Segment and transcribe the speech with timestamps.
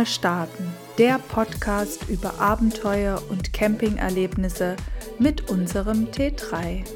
[0.00, 0.64] mal starten,
[0.96, 4.76] der Podcast über Abenteuer und Campingerlebnisse
[5.18, 6.86] mit unserem T3.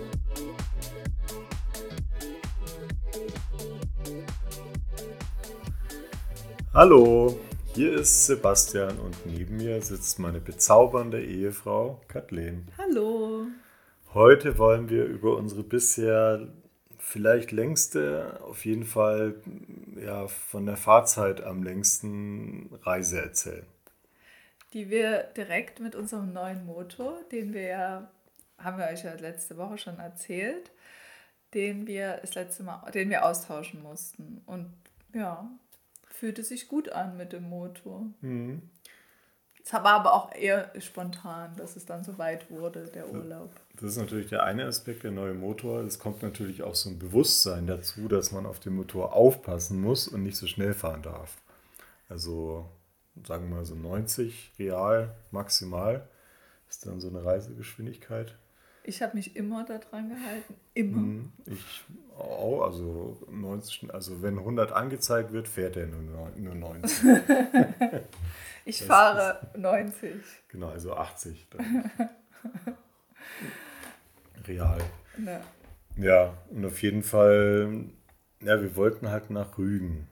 [6.72, 7.38] Hallo,
[7.74, 12.68] hier ist Sebastian und neben mir sitzt meine bezaubernde Ehefrau Kathleen.
[12.78, 13.42] Hallo.
[14.14, 16.48] Heute wollen wir über unsere bisher
[17.04, 19.34] vielleicht längste, auf jeden Fall
[19.96, 23.66] ja, von der Fahrzeit am längsten Reise erzählen.
[24.72, 28.10] Die wir direkt mit unserem neuen Motor, den wir ja,
[28.58, 30.72] haben wir euch ja letzte Woche schon erzählt,
[31.52, 34.42] den wir das letzte Mal, den wir austauschen mussten.
[34.46, 34.72] Und
[35.12, 35.48] ja,
[36.08, 38.06] fühlte sich gut an mit dem Motor.
[38.22, 38.62] Mhm.
[39.62, 43.50] Es war aber auch eher spontan, dass es dann so weit wurde, der Urlaub.
[43.80, 45.80] Das ist natürlich der eine Aspekt, der neue Motor.
[45.80, 50.06] Es kommt natürlich auch so ein Bewusstsein dazu, dass man auf den Motor aufpassen muss
[50.06, 51.36] und nicht so schnell fahren darf.
[52.08, 52.68] Also
[53.26, 56.08] sagen wir mal so 90 real maximal
[56.68, 58.34] ist dann so eine Reisegeschwindigkeit.
[58.82, 60.54] Ich habe mich immer daran gehalten.
[60.74, 60.96] Immer.
[60.96, 61.84] Hm, ich
[62.18, 62.62] auch.
[62.62, 67.04] Also, 90, also wenn 100 angezeigt wird, fährt er nur, nur 90.
[68.64, 70.12] ich das fahre ist, 90.
[70.48, 71.46] Genau, also 80.
[74.46, 74.78] Real.
[75.24, 75.40] Ja.
[75.96, 77.84] ja, und auf jeden Fall,
[78.40, 80.06] ja, wir wollten halt nach Rügen.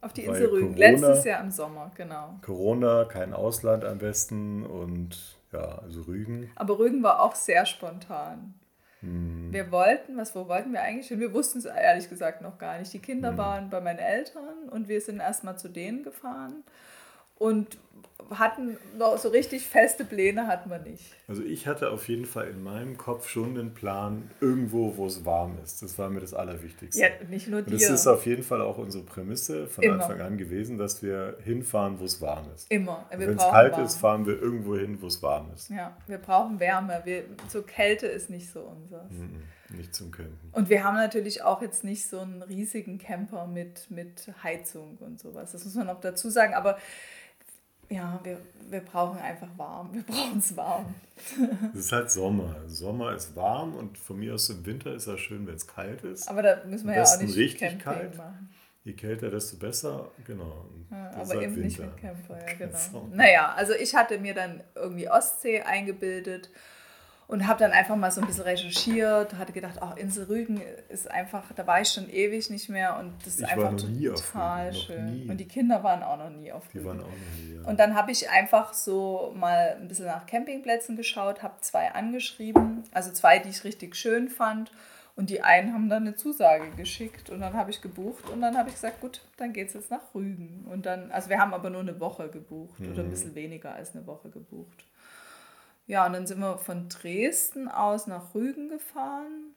[0.00, 2.38] Auf die Insel Rügen, Corona, letztes Jahr im Sommer, genau.
[2.42, 6.50] Corona, kein Ausland am besten und ja, also Rügen.
[6.54, 8.54] Aber Rügen war auch sehr spontan.
[9.00, 9.52] Hm.
[9.52, 11.20] Wir wollten, was, wo wollten wir eigentlich hin?
[11.20, 12.92] Wir wussten es ehrlich gesagt noch gar nicht.
[12.92, 13.38] Die Kinder hm.
[13.38, 16.64] waren bei meinen Eltern und wir sind erstmal zu denen gefahren.
[17.38, 17.78] Und
[18.30, 21.04] hatten noch so richtig feste Pläne hatten wir nicht.
[21.28, 25.24] Also ich hatte auf jeden Fall in meinem Kopf schon den Plan, irgendwo, wo es
[25.24, 25.82] warm ist.
[25.82, 27.00] Das war mir das Allerwichtigste.
[27.00, 27.72] Ja, nicht nur dir.
[27.72, 30.02] Und das ist auf jeden Fall auch unsere Prämisse von Immer.
[30.02, 32.70] Anfang an gewesen, dass wir hinfahren, wo es warm ist.
[32.70, 33.06] Immer.
[33.10, 33.84] Wenn es kalt warm.
[33.84, 35.70] ist, fahren wir irgendwo hin, wo es warm ist.
[35.70, 37.02] Ja, wir brauchen Wärme.
[37.04, 39.10] Wir, so Kälte ist nicht so unseres.
[39.10, 40.50] Mm nicht zum Campen.
[40.52, 45.18] Und wir haben natürlich auch jetzt nicht so einen riesigen Camper mit, mit Heizung und
[45.18, 45.52] sowas.
[45.52, 46.54] Das muss man noch dazu sagen.
[46.54, 46.78] Aber
[47.88, 49.92] ja, wir, wir brauchen einfach warm.
[49.94, 50.94] Wir brauchen es warm.
[51.72, 52.56] Es ist halt Sommer.
[52.66, 56.02] Sommer ist warm und von mir aus im Winter ist es schön, wenn es kalt
[56.02, 56.28] ist.
[56.28, 58.16] Aber da müssen wir ja auch nicht richtig Camping kalt.
[58.18, 58.50] machen.
[58.84, 60.66] Je kälter, desto besser, genau.
[60.90, 61.60] Ja, aber halt eben Winter.
[61.60, 63.08] nicht mit Camper, ja, genau.
[63.12, 66.50] Naja, also ich hatte mir dann irgendwie Ostsee eingebildet
[67.28, 71.10] und habe dann einfach mal so ein bisschen recherchiert, hatte gedacht, auch Insel Rügen ist
[71.10, 75.28] einfach, da war ich schon ewig nicht mehr und das ist ich einfach total schön.
[75.28, 76.78] Und die Kinder waren auch noch nie auf Rügen.
[76.78, 77.68] Die waren auch noch nie, ja.
[77.68, 82.84] Und dann habe ich einfach so mal ein bisschen nach Campingplätzen geschaut, habe zwei angeschrieben,
[82.92, 84.70] also zwei, die ich richtig schön fand.
[85.16, 88.54] Und die einen haben dann eine Zusage geschickt und dann habe ich gebucht und dann
[88.58, 90.66] habe ich gesagt, gut, dann geht es jetzt nach Rügen.
[90.70, 92.92] Und dann, also wir haben aber nur eine Woche gebucht mhm.
[92.92, 93.10] oder ein mhm.
[93.10, 94.84] bisschen weniger als eine Woche gebucht.
[95.86, 99.54] Ja, und dann sind wir von Dresden aus nach Rügen gefahren.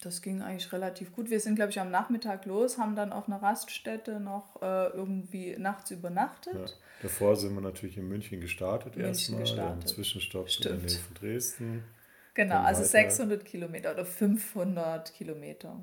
[0.00, 1.28] Das ging eigentlich relativ gut.
[1.28, 5.56] Wir sind, glaube ich, am Nachmittag los, haben dann auf einer Raststätte noch äh, irgendwie
[5.58, 6.54] nachts übernachtet.
[6.54, 6.76] Ja.
[7.02, 9.44] Davor sind wir natürlich in München gestartet erstmal.
[9.44, 10.74] Dann Zwischenstopp Stimmt.
[10.74, 11.84] in der Nähe von Dresden.
[12.32, 15.76] Genau, also 600 Kilometer oder 500 Kilometer.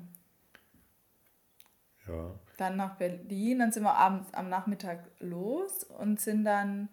[2.08, 2.34] Ja.
[2.56, 6.88] Dann nach Berlin, dann sind wir abends am Nachmittag los und sind dann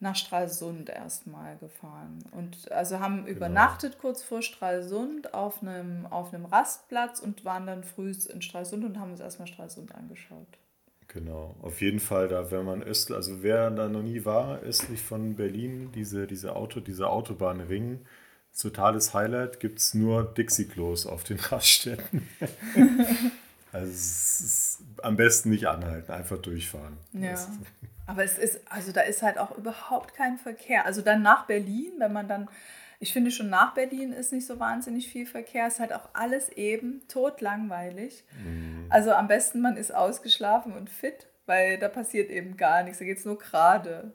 [0.00, 2.24] nach Stralsund erstmal gefahren.
[2.30, 3.36] Und also haben genau.
[3.36, 8.84] übernachtet kurz vor Stralsund auf einem, auf einem Rastplatz und waren dann früh in Stralsund
[8.84, 10.58] und haben uns erstmal Stralsund angeschaut.
[11.08, 15.02] Genau, auf jeden Fall da, wenn man östlich, also wer da noch nie war, östlich
[15.02, 18.00] von Berlin, diese, diese Auto, diese Autobahnring,
[18.56, 22.28] totales Highlight, gibt es nur Dixie-Klos auf den Raststätten.
[23.72, 26.98] also es ist am besten nicht anhalten, einfach durchfahren.
[27.14, 27.36] Ja.
[28.08, 30.86] Aber es ist, also da ist halt auch überhaupt kein Verkehr.
[30.86, 32.48] Also dann nach Berlin, wenn man dann,
[33.00, 36.48] ich finde schon nach Berlin ist nicht so wahnsinnig viel Verkehr, ist halt auch alles
[36.48, 38.24] eben totlangweilig.
[38.42, 38.86] Mhm.
[38.88, 43.04] Also am besten man ist ausgeschlafen und fit, weil da passiert eben gar nichts, da
[43.04, 44.14] geht es nur gerade.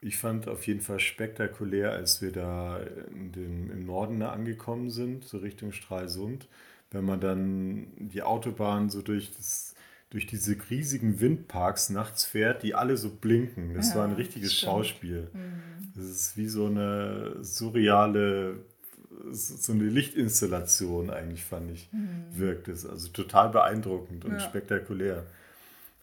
[0.00, 2.80] Ich fand auf jeden Fall spektakulär, als wir da
[3.10, 6.48] dem, im Norden angekommen sind, so Richtung Stralsund,
[6.90, 9.74] wenn man dann die Autobahn so durch das
[10.10, 13.74] durch diese riesigen Windparks nachts fährt, die alle so blinken.
[13.74, 14.72] Das ja, war ein richtiges stimmt.
[14.72, 15.30] Schauspiel.
[15.32, 15.92] Mhm.
[15.94, 18.64] Das ist wie so eine surreale,
[19.30, 22.26] so eine Lichtinstallation eigentlich, fand ich, mhm.
[22.30, 22.86] wirkt es.
[22.86, 24.40] Also total beeindruckend und ja.
[24.40, 25.26] spektakulär.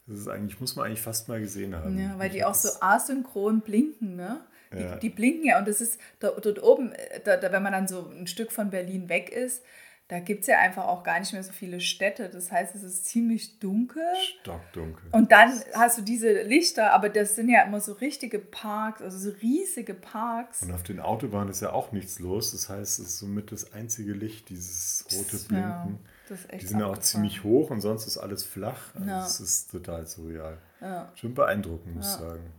[0.06, 1.98] Das ist eigentlich, muss man eigentlich fast mal gesehen haben.
[1.98, 4.42] Ja, weil die auch so asynchron blinken, ne?
[4.72, 4.96] Die, ja.
[4.98, 6.94] die, blinken ja und das ist da, dort oben,
[7.24, 9.64] da, da, wenn man dann so ein Stück von Berlin weg ist,
[10.08, 12.30] da gibt es ja einfach auch gar nicht mehr so viele Städte.
[12.30, 14.04] Das heißt, es ist ziemlich dunkel.
[14.40, 15.10] Stockdunkel.
[15.12, 19.18] Und dann hast du diese Lichter, aber das sind ja immer so richtige Parks, also
[19.18, 20.62] so riesige Parks.
[20.62, 22.52] Und auf den Autobahnen ist ja auch nichts los.
[22.52, 25.64] Das heißt, es ist somit das einzige Licht, dieses rote Blinken.
[25.64, 26.00] Ja,
[26.30, 28.94] das ist echt Die sind ja auch ziemlich hoch und sonst ist alles flach.
[28.94, 29.26] Also ja.
[29.26, 30.60] Es ist total surreal.
[30.82, 31.12] Ja.
[31.16, 32.54] Schon beeindruckend, muss ich sagen.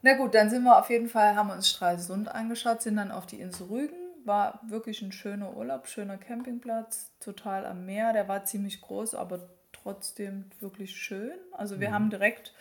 [0.00, 3.26] Na gut, dann sind wir auf jeden Fall, haben uns Stralsund angeschaut, sind dann auf
[3.26, 8.12] die Insel Rügen war wirklich ein schöner Urlaub, schöner Campingplatz, total am Meer.
[8.12, 11.36] Der war ziemlich groß, aber trotzdem wirklich schön.
[11.50, 11.94] Also wir mhm.
[11.94, 12.54] haben direkt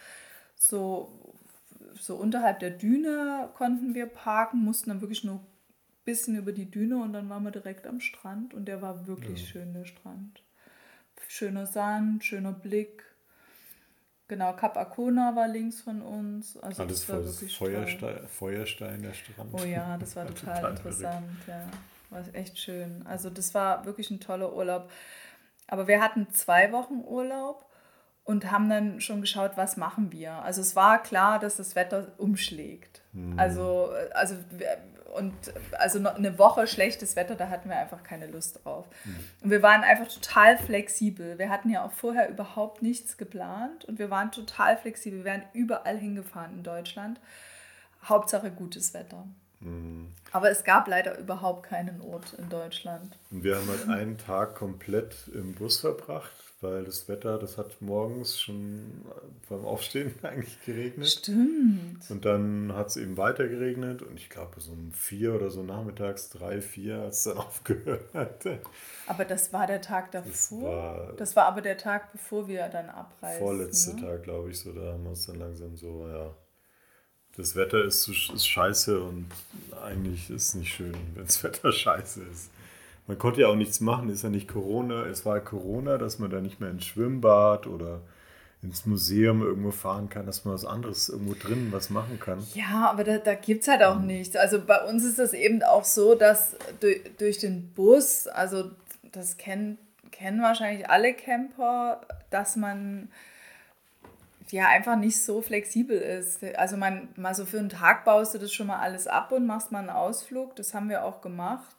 [0.56, 1.36] so,
[2.00, 5.46] so unterhalb der Düne konnten wir parken, mussten dann wirklich nur ein
[6.06, 9.42] bisschen über die Düne und dann waren wir direkt am Strand und der war wirklich
[9.42, 9.48] ja.
[9.48, 10.42] schön, der Strand.
[11.28, 13.04] Schöner Sand, schöner Blick.
[14.28, 16.58] Genau, Kap Arkona war links von uns.
[16.58, 19.50] Also Alles das war wirklich Feuerstein, Feuerstein, der Strand.
[19.54, 21.38] Oh ja, das war total, total interessant.
[21.48, 21.70] Ja,
[22.10, 23.06] war echt schön.
[23.06, 24.90] Also das war wirklich ein toller Urlaub.
[25.68, 27.67] Aber wir hatten zwei Wochen Urlaub
[28.28, 30.34] und haben dann schon geschaut, was machen wir.
[30.34, 33.02] Also es war klar, dass das Wetter umschlägt.
[33.14, 33.40] Mhm.
[33.40, 34.36] Also, also
[35.16, 35.34] und
[35.72, 38.86] also eine Woche schlechtes Wetter, da hatten wir einfach keine Lust drauf.
[39.06, 39.16] Mhm.
[39.44, 41.40] Und wir waren einfach total flexibel.
[41.40, 45.20] Wir hatten ja auch vorher überhaupt nichts geplant und wir waren total flexibel.
[45.20, 47.22] Wir wären überall hingefahren in Deutschland.
[48.04, 49.26] Hauptsache gutes Wetter.
[49.62, 50.12] Mhm.
[50.34, 53.18] Aber es gab leider überhaupt keinen Ort in Deutschland.
[53.32, 57.82] Und wir haben halt einen Tag komplett im Bus verbracht weil das Wetter, das hat
[57.82, 59.06] morgens schon
[59.48, 61.08] beim Aufstehen eigentlich geregnet.
[61.08, 62.10] Stimmt.
[62.10, 65.62] Und dann hat es eben weiter geregnet und ich glaube so um vier oder so
[65.62, 68.46] nachmittags, drei, vier, hat es dann aufgehört.
[69.06, 70.32] Aber das war der Tag davor?
[70.32, 73.40] Das war, das war aber der Tag, bevor wir dann abreisen.
[73.40, 74.02] Vorletzte ne?
[74.02, 76.34] Tag, glaube ich, so, da haben wir uns dann langsam so, ja.
[77.36, 79.28] Das Wetter ist, ist scheiße und
[79.86, 82.50] eigentlich ist es nicht schön, wenn das Wetter scheiße ist
[83.08, 85.06] man konnte ja auch nichts machen, ist ja nicht Corona.
[85.06, 88.02] Es war Corona, dass man da nicht mehr ins Schwimmbad oder
[88.62, 92.46] ins Museum irgendwo fahren kann, dass man was anderes irgendwo drin was machen kann.
[92.54, 94.08] Ja, aber da, da gibt es halt auch mhm.
[94.08, 94.36] nichts.
[94.36, 98.72] Also bei uns ist das eben auch so, dass durch, durch den Bus, also
[99.12, 99.78] das kennen,
[100.12, 103.10] kennen wahrscheinlich alle Camper, dass man
[104.50, 106.44] ja einfach nicht so flexibel ist.
[106.56, 109.46] Also man mal so für einen Tag baust du das schon mal alles ab und
[109.46, 110.56] machst mal einen Ausflug.
[110.56, 111.77] Das haben wir auch gemacht.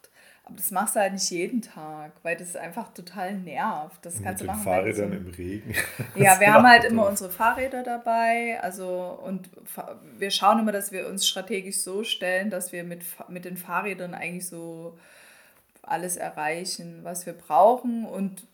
[0.49, 4.03] Aber das machst du halt nicht jeden Tag, weil das einfach total nervt.
[4.03, 4.63] Das kannst mit du machen.
[4.63, 5.75] Fahrrädern im Regen.
[6.15, 8.59] Ja, wir haben halt immer unsere Fahrräder dabei.
[8.61, 9.49] Also und
[10.17, 14.15] wir schauen immer, dass wir uns strategisch so stellen, dass wir mit, mit den Fahrrädern
[14.15, 14.97] eigentlich so
[15.83, 18.05] alles erreichen, was wir brauchen.
[18.05, 18.47] Und,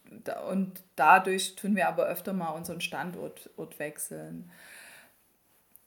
[0.50, 4.51] und dadurch tun wir aber öfter mal unseren Standort Ort wechseln.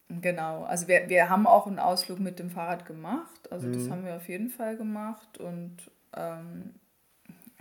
[0.08, 3.72] Genau, also wir, wir haben auch einen Ausflug mit dem Fahrrad gemacht, also mhm.
[3.74, 5.76] das haben wir auf jeden Fall gemacht und
[6.16, 6.74] ähm,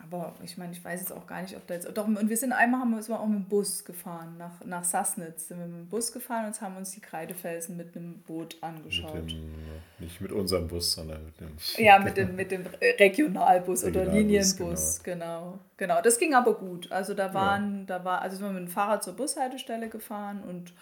[0.04, 1.88] aber ich meine, ich weiß jetzt auch gar nicht, ob da jetzt.
[1.98, 4.64] Doch, und wir sind einmal haben wir, sind wir auch mit dem Bus gefahren, nach,
[4.64, 8.22] nach Sassnitz sind wir mit dem Bus gefahren und haben uns die Kreidefelsen mit einem
[8.22, 9.16] Boot angeschaut.
[9.16, 9.52] Mit dem,
[10.00, 11.50] nicht mit unserem Bus, sondern mit dem.
[11.78, 15.26] Ja, mit dem, mit dem Regionalbus, Regionalbus oder Linienbus, genau.
[15.40, 15.60] genau.
[15.78, 16.92] Genau, das ging aber gut.
[16.92, 17.98] Also da waren, ja.
[17.98, 20.74] da war, also sind wir mit dem Fahrrad zur Bushaltestelle gefahren und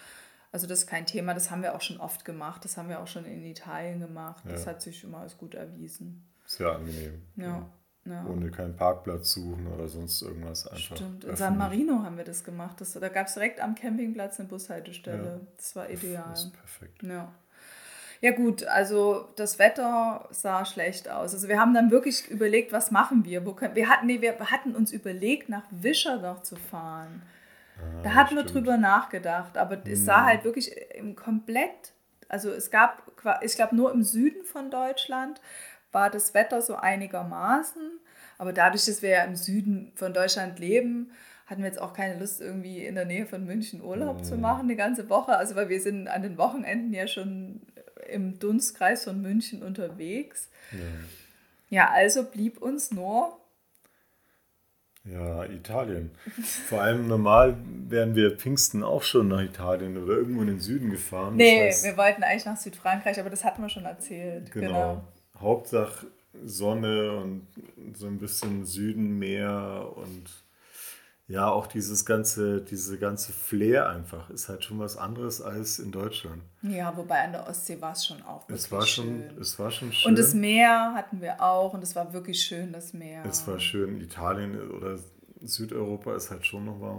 [0.52, 3.00] also das ist kein Thema, das haben wir auch schon oft gemacht, das haben wir
[3.00, 4.44] auch schon in Italien gemacht.
[4.48, 4.70] Das ja.
[4.70, 6.22] hat sich immer als gut erwiesen.
[6.46, 7.22] Sehr angenehm.
[7.36, 7.68] Ja.
[8.04, 8.24] ja.
[8.26, 10.96] Ohne keinen Parkplatz suchen oder sonst irgendwas einfach.
[10.96, 11.24] Stimmt.
[11.24, 12.80] In San Marino haben wir das gemacht.
[12.80, 15.24] Das, da gab es direkt am Campingplatz eine Bushaltestelle.
[15.24, 15.40] Ja.
[15.56, 16.24] Das war ideal.
[16.30, 17.02] Das ist perfekt.
[17.02, 17.32] Ja.
[18.20, 21.34] Ja gut, also das Wetter sah schlecht aus.
[21.34, 23.44] Also wir haben dann wirklich überlegt, was machen wir?
[23.44, 27.22] Wo können, wir, hatten, nee, wir hatten uns überlegt, nach Wischerdach zu fahren.
[27.78, 28.46] Ah, da hatten stimmt.
[28.46, 30.26] wir drüber nachgedacht, aber es sah hm.
[30.26, 30.74] halt wirklich
[31.14, 31.92] komplett,
[32.28, 33.02] also es gab,
[33.42, 35.40] ich glaube nur im Süden von Deutschland
[35.92, 37.82] war das Wetter so einigermaßen.
[38.38, 41.10] Aber dadurch, dass wir ja im Süden von Deutschland leben,
[41.46, 44.24] hatten wir jetzt auch keine Lust, irgendwie in der Nähe von München Urlaub mhm.
[44.24, 45.36] zu machen, eine ganze Woche.
[45.36, 47.62] Also, weil wir sind an den Wochenenden ja schon
[48.08, 50.50] im Dunstkreis von München unterwegs.
[50.72, 51.04] Mhm.
[51.68, 53.36] Ja, also blieb uns nur.
[55.04, 56.10] Ja, Italien.
[56.68, 57.56] Vor allem normal
[57.88, 61.36] wären wir Pfingsten auch schon nach Italien oder irgendwo in den Süden gefahren.
[61.36, 64.50] Nee, das heißt, wir wollten eigentlich nach Südfrankreich, aber das hatten wir schon erzählt.
[64.50, 64.66] Genau.
[64.66, 65.04] genau.
[65.40, 66.06] Hauptsache
[66.44, 67.46] Sonne und
[67.94, 70.30] so ein bisschen Süden, Meer und
[71.28, 75.90] ja, auch dieses ganze, diese ganze Flair einfach ist halt schon was anderes als in
[75.90, 76.40] Deutschland.
[76.62, 79.40] Ja, wobei an der Ostsee war es schon auch es war schon, schön.
[79.40, 80.10] Es war schon schön.
[80.10, 83.24] Und das Meer hatten wir auch und es war wirklich schön, das Meer.
[83.24, 84.00] Es war schön.
[84.00, 84.98] Italien oder
[85.46, 86.96] Südeuropa ist halt schon noch mal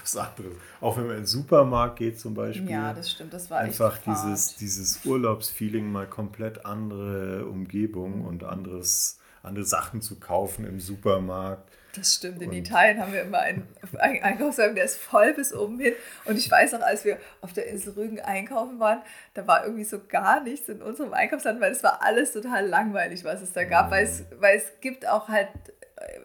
[0.00, 0.52] was anderes.
[0.80, 2.70] Auch wenn man in den Supermarkt geht zum Beispiel.
[2.70, 3.32] Ja, das stimmt.
[3.32, 10.18] Das war einfach dieses, dieses Urlaubsfeeling, mal komplett andere Umgebung und anderes, andere Sachen zu
[10.18, 11.70] kaufen im Supermarkt.
[11.94, 12.42] Das stimmt.
[12.42, 13.66] In und Italien haben wir immer einen,
[13.98, 15.94] einen Einkaufswagen, der ist voll bis oben hin.
[16.26, 19.02] Und ich weiß noch, als wir auf der Insel Rügen einkaufen waren,
[19.34, 23.24] da war irgendwie so gar nichts in unserem Einkaufsland, weil es war alles total langweilig,
[23.24, 23.86] was es da gab.
[23.86, 23.90] Mhm.
[23.90, 25.48] Weil, es, weil es gibt auch halt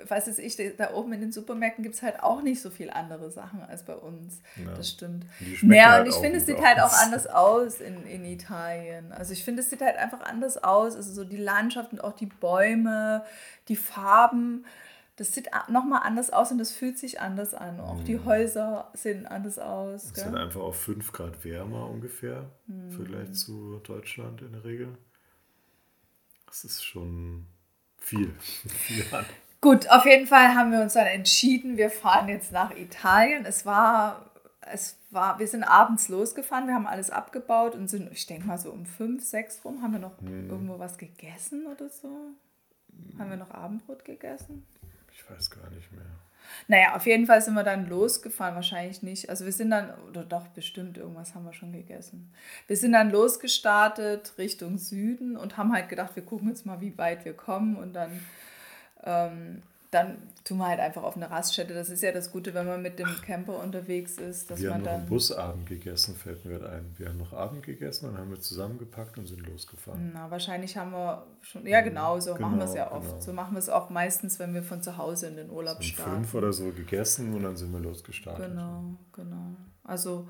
[0.07, 2.89] was weiß ich, da oben in den Supermärkten gibt es halt auch nicht so viel
[2.89, 4.41] andere Sachen als bei uns.
[4.55, 4.73] Ja.
[4.75, 5.25] Das stimmt.
[5.61, 9.11] Ja, halt und ich finde, es sieht halt auch anders aus in, in Italien.
[9.11, 10.95] Also ich finde, es sieht halt einfach anders aus.
[10.95, 13.23] Also so die Landschaft und auch die Bäume,
[13.67, 14.65] die Farben,
[15.15, 17.79] das sieht nochmal anders aus und das fühlt sich anders an.
[17.79, 18.05] Auch mhm.
[18.05, 20.05] die Häuser sehen anders aus.
[20.05, 22.85] Es sind einfach auch 5 Grad wärmer ungefähr mhm.
[22.85, 24.97] im Vergleich zu Deutschland in der Regel.
[26.47, 27.45] Das ist schon
[27.97, 28.33] viel.
[28.39, 29.05] viel.
[29.63, 33.45] Gut, auf jeden Fall haben wir uns dann entschieden, wir fahren jetzt nach Italien.
[33.45, 34.29] Es war,
[34.59, 38.57] es war, wir sind abends losgefahren, wir haben alles abgebaut und sind, ich denke mal
[38.57, 40.49] so um fünf, sechs rum, haben wir noch hm.
[40.49, 42.09] irgendwo was gegessen oder so?
[43.17, 44.67] Haben wir noch Abendbrot gegessen?
[45.13, 46.03] Ich weiß gar nicht mehr.
[46.67, 49.29] Naja, auf jeden Fall sind wir dann losgefahren, wahrscheinlich nicht.
[49.29, 52.33] Also wir sind dann, oder doch, bestimmt, irgendwas haben wir schon gegessen.
[52.67, 56.97] Wir sind dann losgestartet Richtung Süden und haben halt gedacht, wir gucken jetzt mal, wie
[56.97, 58.11] weit wir kommen und dann
[59.03, 59.61] ähm,
[59.93, 61.73] dann tun wir halt einfach auf eine Raststätte.
[61.73, 64.49] Das ist ja das Gute, wenn man mit dem Camper unterwegs ist.
[64.49, 66.93] Dass wir man haben noch dann, Busabend gegessen, fällt mir ein.
[66.97, 70.11] Wir haben noch Abend gegessen und haben wir zusammengepackt und sind losgefahren.
[70.13, 73.09] Na, wahrscheinlich haben wir schon, ja genau, so genau, machen wir es ja oft.
[73.09, 73.21] Genau.
[73.21, 75.83] So machen wir es auch meistens, wenn wir von zu Hause in den Urlaub so
[75.83, 76.11] starten.
[76.11, 78.49] fünf oder so gegessen und dann sind wir losgestartet.
[78.49, 79.55] Genau, genau.
[79.83, 80.27] Also,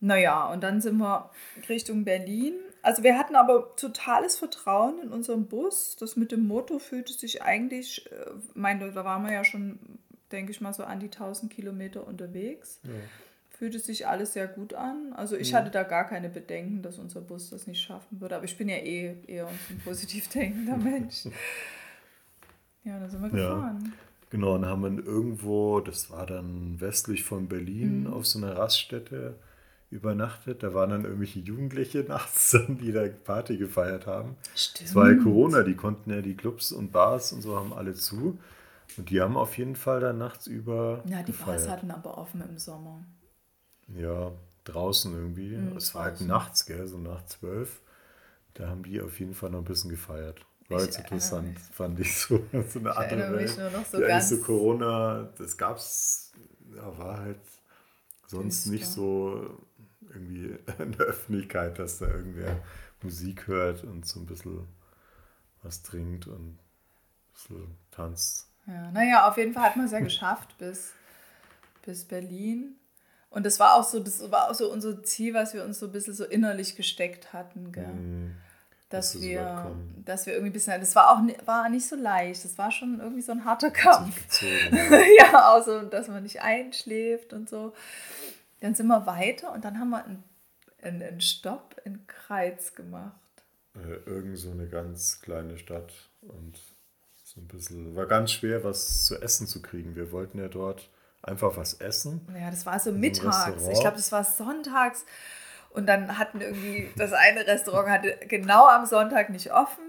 [0.00, 1.30] naja, und dann sind wir
[1.68, 2.54] Richtung Berlin
[2.86, 5.96] also wir hatten aber totales Vertrauen in unserem Bus.
[5.98, 9.80] Das mit dem Motor fühlte sich eigentlich, äh, meine, da waren wir ja schon,
[10.30, 12.78] denke ich mal, so an die 1000 Kilometer unterwegs.
[12.84, 12.90] Ja.
[13.50, 15.12] Fühlte sich alles sehr gut an.
[15.16, 15.56] Also ich mhm.
[15.56, 18.36] hatte da gar keine Bedenken, dass unser Bus das nicht schaffen würde.
[18.36, 21.24] Aber ich bin ja eh eher ein positiv denkender Mensch.
[22.84, 23.82] Ja, dann sind wir gefahren.
[23.84, 23.92] Ja.
[24.30, 28.12] Genau, und haben wir irgendwo, das war dann westlich von Berlin, mhm.
[28.12, 29.34] auf so einer Raststätte
[29.90, 30.62] übernachtet.
[30.62, 34.36] Da waren dann irgendwelche Jugendliche nachts, die da Party gefeiert haben.
[34.54, 34.88] Stimmt.
[34.88, 37.94] Es war ja Corona, die konnten ja die Clubs und Bars und so haben alle
[37.94, 38.38] zu.
[38.96, 41.02] Und die haben auf jeden Fall dann nachts über.
[41.06, 41.58] Ja, die gefeiert.
[41.58, 43.04] Bars hatten aber offen im Sommer.
[43.88, 44.32] Ja,
[44.64, 45.56] draußen irgendwie.
[45.56, 47.80] Mhm, es war halt nachts, gell, so nach zwölf.
[48.54, 50.40] Da haben die auf jeden Fall noch ein bisschen gefeiert.
[50.68, 52.40] War jetzt interessant, fand ich so.
[52.68, 53.58] so eine ich andere Welt.
[53.58, 56.32] Nur noch so ja, ganz so Corona, das gab's,
[56.74, 57.38] ja, war halt
[58.26, 59.58] sonst nicht so
[60.12, 62.62] irgendwie in der Öffentlichkeit, dass da irgendwer
[63.02, 64.66] Musik hört und so ein bisschen
[65.62, 66.58] was trinkt und ein
[67.32, 68.48] bisschen tanzt.
[68.66, 70.92] Ja, naja, auf jeden Fall hat man es ja geschafft bis,
[71.84, 72.76] bis Berlin.
[73.30, 75.86] Und das war auch so, das war auch so unser Ziel, was wir uns so
[75.86, 77.86] ein bisschen so innerlich gesteckt hatten, gell?
[77.86, 78.36] Mm,
[78.88, 82.44] dass, dass wir, dass wir irgendwie ein bisschen, das war auch war nicht so leicht,
[82.44, 84.40] das war schon irgendwie so ein harter Kampf.
[85.18, 87.72] ja, auch so, dass man nicht einschläft und so.
[88.60, 90.24] Dann sind wir weiter und dann haben wir einen,
[90.82, 93.14] einen, einen Stopp in Kreiz gemacht.
[93.74, 96.58] Äh, irgend so eine ganz kleine Stadt und
[97.24, 99.96] so ein bisschen, war ganz schwer, was zu essen zu kriegen.
[99.96, 100.90] Wir wollten ja dort
[101.22, 102.26] einfach was essen.
[102.38, 103.66] Ja, das war so mittags.
[103.68, 105.04] Ich glaube, das war sonntags.
[105.70, 109.84] Und dann hatten irgendwie, das eine Restaurant hatte genau am Sonntag nicht offen.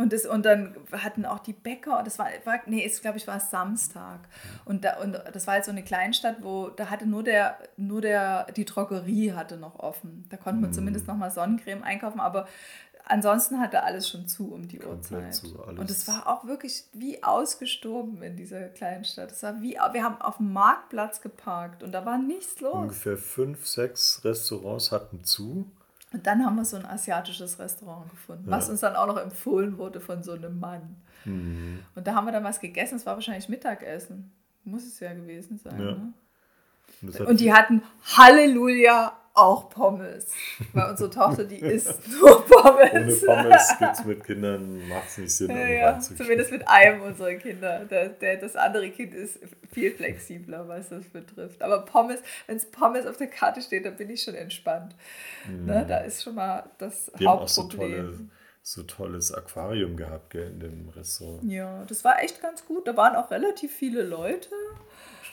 [0.00, 3.26] Und, das, und dann hatten auch die Bäcker, das war, war nee, ist, glaube ich,
[3.26, 4.20] war Samstag.
[4.64, 8.00] Und, da, und das war jetzt so eine Kleinstadt, wo da hatte nur der, nur
[8.00, 10.24] der, die Drogerie hatte noch offen.
[10.30, 10.72] Da konnte man mm.
[10.72, 12.46] zumindest noch mal Sonnencreme einkaufen, aber
[13.06, 15.34] ansonsten hatte alles schon zu um die Uhrzeit.
[15.34, 19.32] Zu, und es war auch wirklich wie ausgestorben in dieser Kleinstadt.
[19.32, 22.74] Es war wie, wir haben auf dem Marktplatz geparkt und da war nichts los.
[22.74, 25.68] Ungefähr fünf, sechs Restaurants hatten zu.
[26.12, 28.56] Und dann haben wir so ein asiatisches Restaurant gefunden, ja.
[28.56, 30.96] was uns dann auch noch empfohlen wurde von so einem Mann.
[31.24, 31.80] Mhm.
[31.94, 34.32] Und da haben wir dann was gegessen, es war wahrscheinlich Mittagessen.
[34.64, 35.78] Muss es ja gewesen sein.
[35.78, 35.92] Ja.
[35.92, 36.12] Ne?
[37.02, 37.82] Und, und die hatten
[38.16, 40.32] Halleluja auch Pommes.
[40.72, 43.22] Weil unsere Tochter, die isst nur Pommes.
[43.22, 46.00] Ohne Pommes gibt es mit Kindern, macht es nicht Sinn, ja, ja.
[46.00, 47.84] Zumindest mit einem unserer Kinder.
[47.84, 49.38] Der, der, das andere Kind ist
[49.72, 51.62] viel flexibler, was das betrifft.
[51.62, 54.94] Aber Pommes, wenn es Pommes auf der Karte steht, dann bin ich schon entspannt.
[55.48, 55.66] Mhm.
[55.66, 58.30] Ne, da ist schon mal das Die Hauptproblem.
[58.62, 61.42] So, tolles Aquarium gehabt, gell, in dem Restaurant.
[61.50, 62.86] Ja, das war echt ganz gut.
[62.86, 64.50] Da waren auch relativ viele Leute.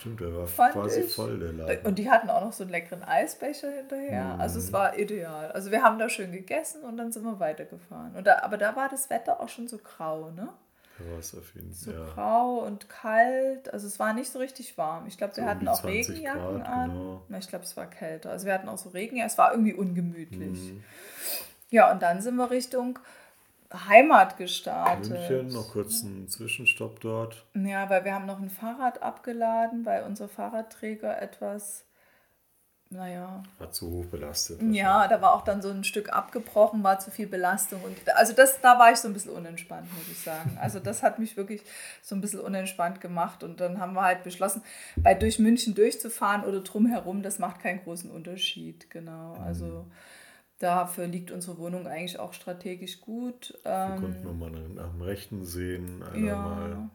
[0.06, 1.14] Stimmt, der war quasi ich.
[1.14, 1.86] voll, der Laden.
[1.86, 4.36] Und die hatten auch noch so einen leckeren Eisbecher hinterher.
[4.36, 4.42] Mhm.
[4.42, 5.52] Also es war ideal.
[5.52, 8.16] Also wir haben da schön gegessen und dann sind wir weitergefahren.
[8.16, 10.50] Und da, aber da war das Wetter auch schon so grau, ne?
[11.00, 11.94] Da war es auf jeden Fall.
[11.94, 12.06] So ja.
[12.14, 13.74] grau und kalt.
[13.74, 15.08] Also es war nicht so richtig warm.
[15.08, 16.90] Ich glaube, wir so hatten auch Regenjacken Grad, an.
[16.92, 17.40] Genau.
[17.40, 18.30] Ich glaube, es war kälter.
[18.30, 19.32] Also wir hatten auch so Regenjacken.
[19.32, 20.72] Es war irgendwie ungemütlich.
[20.72, 20.84] Mhm.
[21.72, 23.00] Ja, und dann sind wir Richtung
[23.88, 25.10] Heimat gestartet.
[25.10, 27.46] München, noch kurz einen Zwischenstopp dort.
[27.54, 31.86] Ja, weil wir haben noch ein Fahrrad abgeladen, weil unser Fahrradträger etwas,
[32.90, 33.44] naja.
[33.58, 34.62] War zu hoch belastet.
[34.72, 37.82] Ja, da war auch dann so ein Stück abgebrochen, war zu viel Belastung.
[37.84, 40.58] Und also das, da war ich so ein bisschen unentspannt, muss ich sagen.
[40.62, 41.62] Also das hat mich wirklich
[42.02, 43.44] so ein bisschen unentspannt gemacht.
[43.44, 44.64] Und dann haben wir halt beschlossen,
[44.98, 48.90] bei durch München durchzufahren oder drumherum, das macht keinen großen Unterschied.
[48.90, 49.34] Genau.
[49.34, 49.66] Also.
[49.66, 49.92] Mhm
[50.60, 53.58] Dafür liegt unsere Wohnung eigentlich auch strategisch gut.
[53.64, 56.04] Wir ähm, konnten nochmal nach dem Rechten sehen.
[56.16, 56.90] Ja, mal.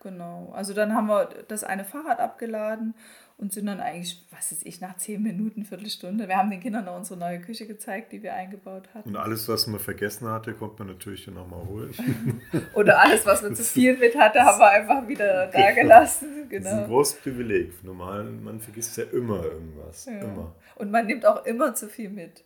[0.00, 0.50] genau.
[0.52, 2.94] Also dann haben wir das eine Fahrrad abgeladen
[3.36, 6.28] und sind dann eigentlich, was weiß ich, nach zehn Minuten, Viertelstunde.
[6.28, 9.08] Wir haben den Kindern noch unsere neue Küche gezeigt, die wir eingebaut hatten.
[9.08, 11.92] Und alles, was man vergessen hatte, konnte man natürlich dann nochmal holen.
[12.74, 16.28] Oder alles, was man zu viel mit hatte, haben wir einfach wieder da gelassen.
[16.44, 16.64] Genau.
[16.64, 16.94] Das ist ein genau.
[16.94, 17.82] großes Privileg.
[17.82, 20.04] Normal, man vergisst ja immer irgendwas.
[20.04, 20.20] Ja.
[20.20, 20.54] Immer.
[20.76, 22.44] Und man nimmt auch immer zu viel mit.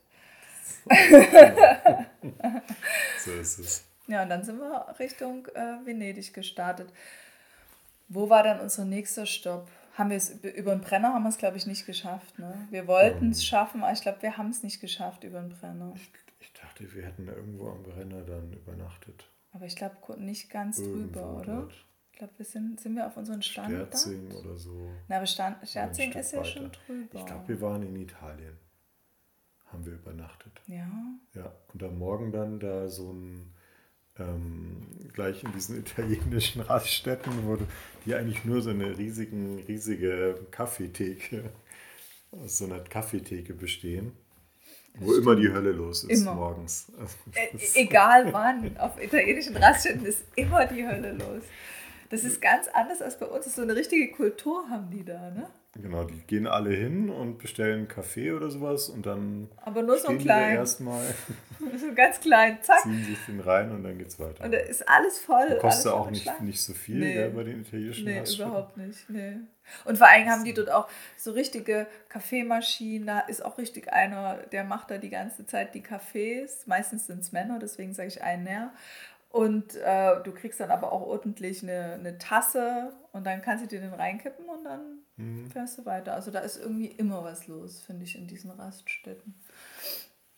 [3.25, 3.85] so ist es.
[4.09, 6.93] Ja, und dann sind wir Richtung äh, Venedig gestartet.
[8.09, 9.71] Wo war dann unser nächster Stopp?
[9.95, 12.39] Haben wir es über den Brenner haben wir es glaube ich nicht geschafft.
[12.39, 12.55] Ne?
[12.71, 15.51] Wir wollten es um, schaffen, aber ich glaube, wir haben es nicht geschafft über den
[15.51, 15.93] Brenner.
[15.97, 16.11] Ich,
[16.41, 19.29] ich dachte, wir hätten irgendwo am Brenner dann übernachtet.
[19.53, 21.57] Aber ich glaube nicht ganz irgendwo drüber, oder?
[21.63, 21.75] Dort.
[22.13, 23.71] Ich glaube, wir sind, sind wir auf unseren Stand.
[23.71, 24.91] Sterzing oder so.
[25.09, 27.19] Na, aber Sterzing ist ja schon drüber.
[27.19, 28.57] Ich glaube, wir waren in Italien
[29.73, 30.53] haben wir übernachtet.
[30.67, 30.89] Ja.
[31.35, 33.55] Ja, und am Morgen dann da so ein,
[34.19, 37.59] ähm, gleich in diesen italienischen Raststätten, wo
[38.05, 41.51] die eigentlich nur so eine riesigen, riesige Kaffeetheke,
[42.31, 44.13] aus so einer Kaffeetheke bestehen.
[45.01, 46.35] Wo immer die Hölle los ist immer.
[46.35, 46.91] morgens.
[47.33, 51.43] Äh, egal wann, auf italienischen Raststätten ist immer die Hölle los.
[52.11, 53.55] Das ist ganz anders als bei uns.
[53.55, 55.49] So eine richtige Kultur haben die da, ne?
[55.80, 59.49] Genau, die gehen alle hin und bestellen Kaffee oder sowas und dann.
[59.58, 60.56] Aber nur so klein.
[60.56, 61.04] Erstmal.
[61.80, 62.82] so ganz klein, zack.
[62.82, 64.45] Ziehen sich den rein und dann geht's weiter.
[64.45, 65.47] Und da ist alles voll.
[65.52, 67.14] Und kostet auch nicht, nicht so viel nee.
[67.14, 69.08] gell, bei den italienischen Nee, überhaupt nicht.
[69.08, 69.36] Nee.
[69.84, 73.06] Und vor allem haben die dort auch so richtige Kaffeemaschinen.
[73.06, 76.67] Da ist auch richtig einer, der macht da die ganze Zeit die Kaffees.
[76.67, 78.73] Meistens sind es Männer, deswegen sage ich einen näher.
[79.30, 83.69] Und äh, du kriegst dann aber auch ordentlich eine, eine Tasse und dann kannst du
[83.69, 85.50] dir den reinkippen und dann mhm.
[85.50, 86.15] fährst du weiter.
[86.15, 89.35] Also da ist irgendwie immer was los, finde ich, in diesen Raststätten.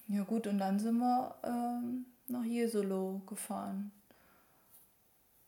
[0.08, 3.92] Ja gut, und dann sind wir ähm, nach Jesolo gefahren.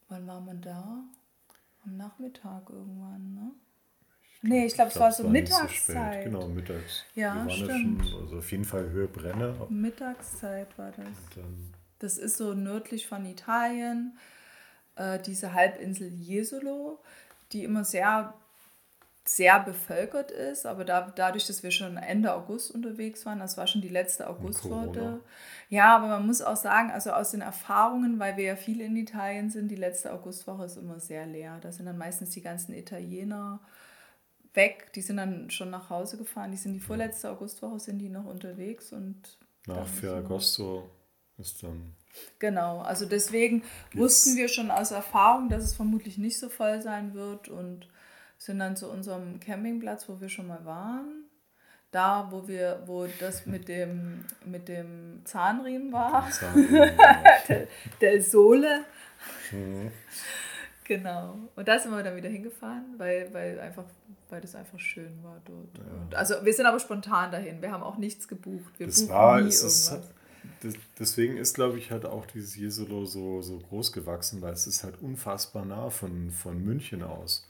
[0.09, 1.03] Wann war man da?
[1.85, 3.51] Am Nachmittag irgendwann, ne?
[4.21, 6.25] Ich nee, ich glaube, glaub, es war so Mittagszeit.
[6.25, 7.05] So genau, mittags.
[7.15, 8.07] Ja, stimmt.
[8.07, 9.67] Schon, also auf jeden Fall Höhe Brenner.
[9.69, 11.09] Mittagszeit war das.
[11.99, 14.17] das ist so nördlich von Italien,
[14.97, 17.01] äh, diese Halbinsel Jesolo,
[17.53, 18.35] die immer sehr
[19.25, 23.67] sehr bevölkert ist, aber da, dadurch, dass wir schon Ende August unterwegs waren, das war
[23.67, 25.21] schon die letzte Augustwoche.
[25.69, 28.97] Ja, aber man muss auch sagen, also aus den Erfahrungen, weil wir ja viel in
[28.97, 31.59] Italien sind, die letzte Augustwoche ist immer sehr leer.
[31.61, 33.61] Da sind dann meistens die ganzen Italiener
[34.55, 36.51] weg, die sind dann schon nach Hause gefahren.
[36.51, 40.91] Die sind die vorletzte Augustwoche, sind die noch unterwegs und nach Ferragosto
[41.39, 41.95] ist dann
[42.39, 43.63] Genau, also deswegen
[43.95, 47.89] wussten wir schon aus Erfahrung, dass es vermutlich nicht so voll sein wird und
[48.45, 51.27] sind dann zu unserem Campingplatz, wo wir schon mal waren.
[51.93, 56.29] Da, wo wir, wo das mit dem, mit dem Zahnriemen war.
[56.31, 56.91] Zahnriemen,
[57.49, 57.69] der,
[58.01, 58.85] der Sohle.
[59.53, 59.93] Mhm.
[60.85, 61.39] Genau.
[61.55, 63.85] Und da sind wir dann wieder hingefahren, weil, weil, einfach,
[64.29, 65.79] weil das einfach schön war dort.
[65.79, 66.19] Ja.
[66.19, 67.63] also wir sind aber spontan dahin.
[67.63, 68.73] Wir haben auch nichts gebucht.
[68.79, 70.11] Wir das war, nie es irgendwas.
[70.65, 74.67] Ist, deswegen ist, glaube ich, halt auch dieses Jesolo so, so groß gewachsen, weil es
[74.67, 77.47] ist halt unfassbar nah von, von München aus.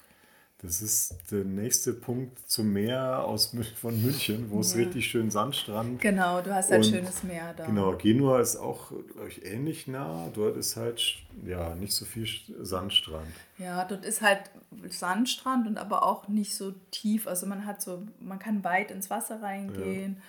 [0.63, 6.01] Das ist der nächste Punkt zum Meer aus, von München, wo es richtig schön Sandstrand.
[6.01, 7.67] Genau, du hast halt schönes Meer da.
[7.67, 10.29] Genau, Genua ist auch, glaube ich, ähnlich nah.
[10.33, 11.03] Dort ist halt
[11.45, 12.29] ja nicht so viel
[12.61, 13.27] Sandstrand.
[13.59, 14.43] Ja, dort ist halt
[14.89, 17.27] Sandstrand und aber auch nicht so tief.
[17.27, 20.15] Also man hat so, man kann weit ins Wasser reingehen.
[20.15, 20.23] Ja.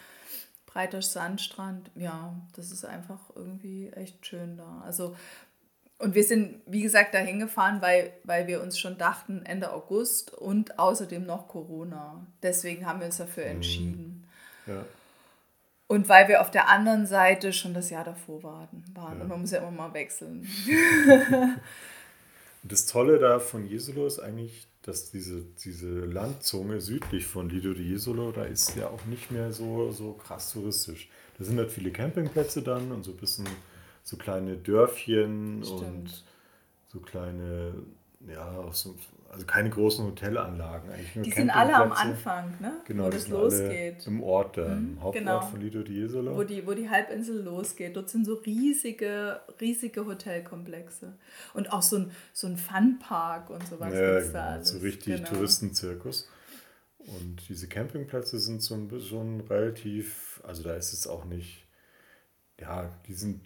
[0.65, 4.81] Breiter Sandstrand, ja, das ist einfach irgendwie echt schön da.
[4.83, 5.15] Also
[6.03, 10.33] und wir sind, wie gesagt, da hingefahren, weil, weil wir uns schon dachten, Ende August
[10.33, 12.27] und außerdem noch Corona.
[12.41, 13.51] Deswegen haben wir uns dafür mhm.
[13.51, 14.27] entschieden.
[14.67, 14.85] Ja.
[15.87, 18.83] Und weil wir auf der anderen Seite schon das Jahr davor waren.
[18.93, 19.17] waren.
[19.17, 19.23] Ja.
[19.23, 20.45] Und man muss ja immer mal wechseln.
[22.63, 27.83] das Tolle da von Jesolo ist eigentlich, dass diese, diese Landzunge südlich von Lido di
[27.83, 31.07] Jesolo, da ist ja auch nicht mehr so, so krass touristisch.
[31.37, 33.47] Da sind halt viele Campingplätze dann und so ein bisschen
[34.03, 35.81] so kleine Dörfchen Stimmt.
[35.81, 36.23] und
[36.87, 37.73] so kleine,
[38.27, 38.95] ja, auch so
[39.31, 42.73] also keine großen Hotelanlagen, eigentlich nur Die sind alle am Anfang, ne?
[42.85, 44.05] Genau, wo das losgeht.
[44.05, 45.41] im Ort, da, Mhm, im Hauptort genau.
[45.41, 46.35] von Lido di Jesolo.
[46.37, 47.95] Wo die, wo die Halbinsel losgeht.
[47.95, 51.17] Dort sind so riesige, riesige Hotelkomplexe.
[51.55, 54.69] Und auch so ein, so ein Funpark und sowas Ja, gibt's da genau, alles.
[54.69, 55.29] so richtig Genau.
[55.29, 56.29] Touristenzirkus.
[56.99, 61.65] Und diese Campingplätze sind so ein bisschen relativ, also da ist es auch nicht,
[62.61, 63.41] ja, die sind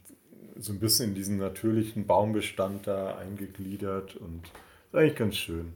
[0.60, 4.42] so ein bisschen in diesen natürlichen Baumbestand da eingegliedert und
[4.88, 5.74] ist eigentlich ganz schön.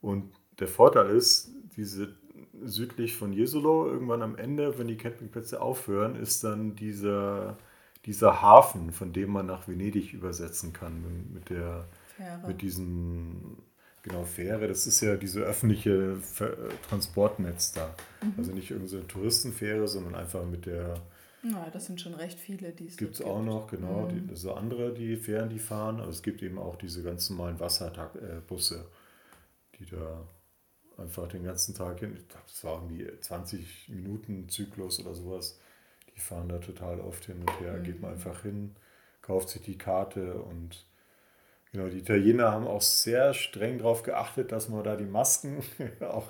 [0.00, 2.14] Und der Vorteil ist, diese
[2.62, 7.56] südlich von Jesolo, irgendwann am Ende, wenn die Campingplätze aufhören, ist dann dieser,
[8.04, 11.02] dieser Hafen, von dem man nach Venedig übersetzen kann
[11.32, 12.46] mit- der Fähre.
[12.48, 13.56] mit diesem,
[14.02, 16.16] genau, Fähre, das ist ja diese öffentliche
[16.88, 17.94] Transportnetz da.
[18.22, 18.34] Mhm.
[18.36, 20.94] Also nicht irgendeine Touristenfähre, sondern einfach mit der,
[21.42, 23.42] Ja, das sind schon recht viele, die es gibt es dort auch gibt.
[23.42, 24.06] noch, genau, Mhm.
[24.06, 27.58] die, so andere, die Fähren, die fahren, aber es gibt eben auch diese ganz normalen
[27.60, 28.86] Wasserbusse,
[29.78, 30.26] die da
[30.98, 35.60] einfach den ganzen Tag hin, ich glaube, das war irgendwie 20 Minuten Zyklus oder sowas,
[36.16, 38.02] die fahren da total oft hin und her, geht Mhm.
[38.02, 38.76] man einfach hin,
[39.22, 40.86] kauft sich die Karte und
[41.72, 45.62] Genau, die Italiener haben auch sehr streng darauf geachtet, dass man da die Masken
[46.00, 46.28] auch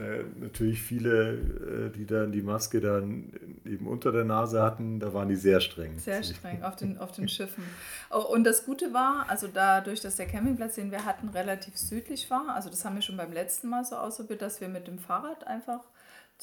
[0.00, 3.32] äh, natürlich viele, äh, die dann die Maske dann
[3.64, 5.98] eben unter der Nase hatten, da waren die sehr streng.
[5.98, 7.64] Sehr streng auf den, auf den Schiffen.
[8.10, 12.30] Oh, Und das Gute war, also dadurch, dass der Campingplatz, den wir hatten, relativ südlich
[12.30, 14.98] war, also das haben wir schon beim letzten Mal so ausprobiert, dass wir mit dem
[14.98, 15.80] Fahrrad einfach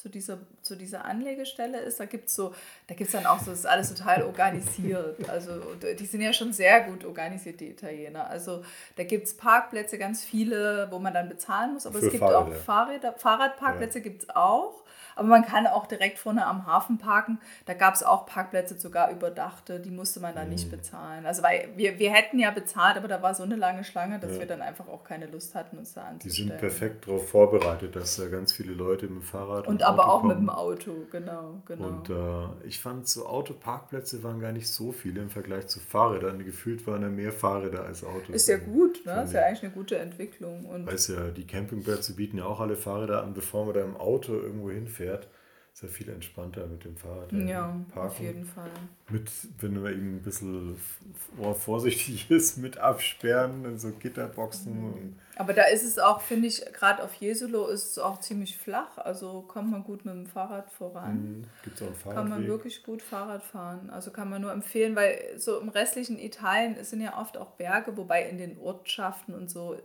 [0.00, 2.00] zu dieser, zu dieser Anlegestelle ist.
[2.00, 2.54] Da gibt es so,
[2.86, 5.28] da gibt dann auch so, das ist alles total organisiert.
[5.28, 5.52] Also
[5.98, 8.28] die sind ja schon sehr gut organisiert, die Italiener.
[8.30, 8.62] Also
[8.96, 12.24] da gibt es Parkplätze, ganz viele, wo man dann bezahlen muss, aber Für es gibt
[12.24, 12.56] Fahrräder.
[12.56, 14.82] auch Fahrräder, Fahrradparkplätze gibt es auch.
[15.16, 17.40] Aber man kann auch direkt vorne am Hafen parken.
[17.66, 20.50] Da gab es auch Parkplätze, sogar überdachte, die musste man dann Mhm.
[20.52, 21.26] nicht bezahlen.
[21.26, 24.34] Also weil wir, wir hätten ja bezahlt, aber da war so eine lange Schlange, dass
[24.34, 24.38] Ja.
[24.38, 26.48] wir dann einfach auch keine Lust hatten, uns da Die anzustellen.
[26.50, 30.04] sind perfekt darauf vorbereitet, dass da ganz viele Leute mit dem Fahrrad Und dem aber
[30.04, 30.46] Auto auch mit kommen.
[30.46, 31.86] dem Auto, genau, genau.
[31.86, 36.44] Und äh, ich fand, so Autoparkplätze waren gar nicht so viele im Vergleich zu Fahrrädern.
[36.44, 38.34] Gefühlt waren da mehr Fahrräder als Autos.
[38.34, 39.22] ist ja gut, ne?
[39.24, 40.64] Ist ja eigentlich eine gute Entwicklung.
[40.64, 43.96] Und Weiß ja, die Campingplätze bieten ja auch alle Fahrräder an, bevor man da im
[43.96, 45.28] Auto irgendwo hinfährt.
[45.72, 47.32] Ist ja viel entspannter mit dem Fahrrad.
[47.32, 48.70] ja, auf jeden Fall.
[49.08, 50.76] Mit, wenn man eben ein bisschen
[51.54, 54.78] vorsichtig ist, mit Absperren und so Gitterboxen.
[54.78, 54.92] Mhm.
[54.92, 58.58] Und, Aber da ist es auch, finde ich, gerade auf Jesolo ist es auch ziemlich
[58.58, 58.98] flach.
[58.98, 61.46] Also kommt man gut mit dem Fahrrad voran.
[61.64, 62.48] Gibt es auch einen Kann man Fahrradweg?
[62.48, 63.88] wirklich gut Fahrrad fahren.
[63.88, 67.52] Also kann man nur empfehlen, weil so im restlichen Italien es sind ja oft auch
[67.52, 69.78] Berge, wobei in den Ortschaften und so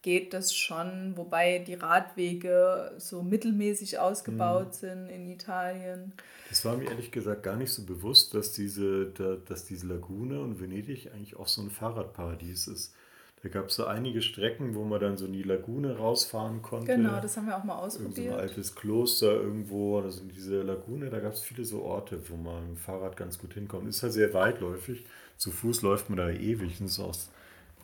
[0.00, 6.14] geht das schon, wobei die Radwege so mittelmäßig ausgebaut sind in Italien.
[6.48, 10.40] Das war mir ehrlich gesagt gar nicht so bewusst, dass diese, da, dass diese Lagune
[10.40, 12.94] und Venedig eigentlich auch so ein Fahrradparadies ist.
[13.42, 16.86] Da gab es so einige Strecken, wo man dann so in die Lagune rausfahren konnte.
[16.86, 18.34] Genau, das haben wir auch mal Irgend so ein ausprobiert.
[18.34, 22.68] altes Kloster irgendwo, also in dieser Lagune, da gab es viele so Orte, wo man
[22.68, 23.88] mit dem Fahrrad ganz gut hinkommt.
[23.88, 25.04] Ist halt sehr weitläufig.
[25.36, 26.78] Zu Fuß läuft man da ewig.
[26.78, 27.14] Das ist auch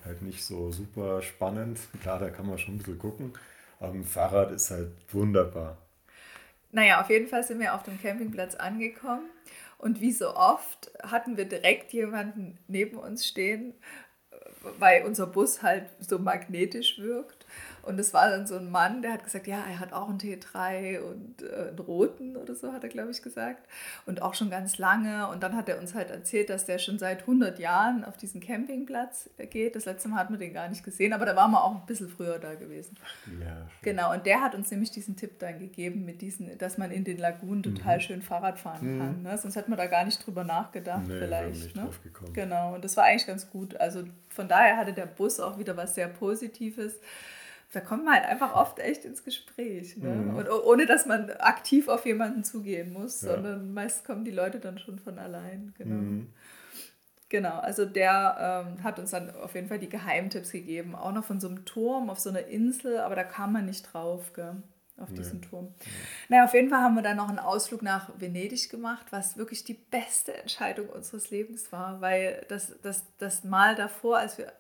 [0.05, 1.79] halt nicht so super spannend.
[2.03, 3.33] Klar, da kann man schon ein bisschen gucken.
[3.79, 5.79] Aber ein Fahrrad ist halt wunderbar.
[6.73, 9.27] Naja, auf jeden Fall sind wir auf dem Campingplatz angekommen
[9.79, 13.75] und wie so oft hatten wir direkt jemanden neben uns stehen,
[14.79, 17.44] weil unser Bus halt so magnetisch wirkt.
[17.85, 20.19] Und es war dann so ein Mann, der hat gesagt, ja, er hat auch einen
[20.19, 23.67] T3 und äh, einen roten oder so, hat er, glaube ich, gesagt.
[24.07, 25.29] Und auch schon ganz lange.
[25.29, 28.41] Und dann hat er uns halt erzählt, dass der schon seit 100 Jahren auf diesen
[28.41, 29.77] Campingplatz geht.
[29.77, 31.87] Das letzte Mal hat man den gar nicht gesehen, aber da waren wir auch ein
[31.87, 32.97] bisschen früher da gewesen.
[33.41, 36.91] Ja, Genau, und der hat uns nämlich diesen Tipp dann gegeben, mit diesen, dass man
[36.91, 37.75] in den Lagunen Mhm.
[37.77, 39.23] total schön Fahrrad fahren kann.
[39.23, 39.37] Ne?
[39.39, 41.77] Sonst hätte man da gar nicht drüber nachgedacht, Nee, vielleicht.
[41.77, 41.89] Ne?
[42.33, 43.77] Genau, und das war eigentlich ganz gut.
[43.77, 46.95] Also von daher hatte der Bus auch wieder was sehr Positives.
[47.75, 49.97] Da kommt man halt einfach oft echt ins Gespräch.
[49.97, 50.09] Ne?
[50.11, 50.37] Mhm.
[50.37, 53.33] Und oh- ohne dass man aktiv auf jemanden zugehen muss, Ja.
[53.35, 55.75] sondern meist kommen die Leute dann schon von allein.
[55.79, 55.95] Genau.
[55.95, 56.33] Mhm.
[57.31, 60.95] Genau, also der ähm, hat uns dann auf jeden Fall die Geheimtipps gegeben.
[60.95, 63.93] Auch noch von so einem Turm auf so einer Insel, aber da kam man nicht
[63.93, 64.63] drauf, gell,
[64.99, 65.17] auf Nee.
[65.17, 65.75] diesen Turm.
[66.29, 69.65] Naja, auf jeden Fall haben wir dann noch einen Ausflug nach Venedig gemacht, was wirklich
[69.65, 74.53] die beste Entscheidung unseres Lebens war, weil das, das, das Mal davor, als wir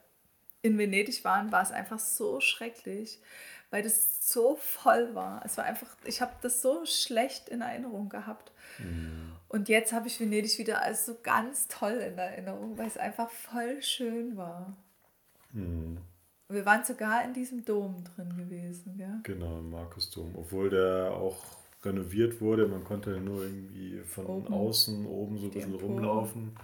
[0.64, 3.20] in Venedig waren, war es einfach so schrecklich,
[3.70, 5.42] weil das so voll war.
[5.44, 8.50] Es war einfach, ich habe das so schlecht in Erinnerung gehabt.
[9.48, 13.30] Und jetzt habe ich Venedig wieder als so ganz toll in Erinnerung, weil es einfach
[13.30, 14.74] voll schön war.
[15.52, 15.98] Mhm.
[16.48, 19.20] Wir waren sogar in diesem Dom drin gewesen, ja.
[19.22, 20.34] Genau, im Markusdom.
[20.36, 21.36] Obwohl der auch
[21.82, 24.52] renoviert wurde, man konnte nur irgendwie von Oben.
[24.54, 25.92] außen oben so ein Die bisschen Empore.
[25.92, 26.56] rumlaufen.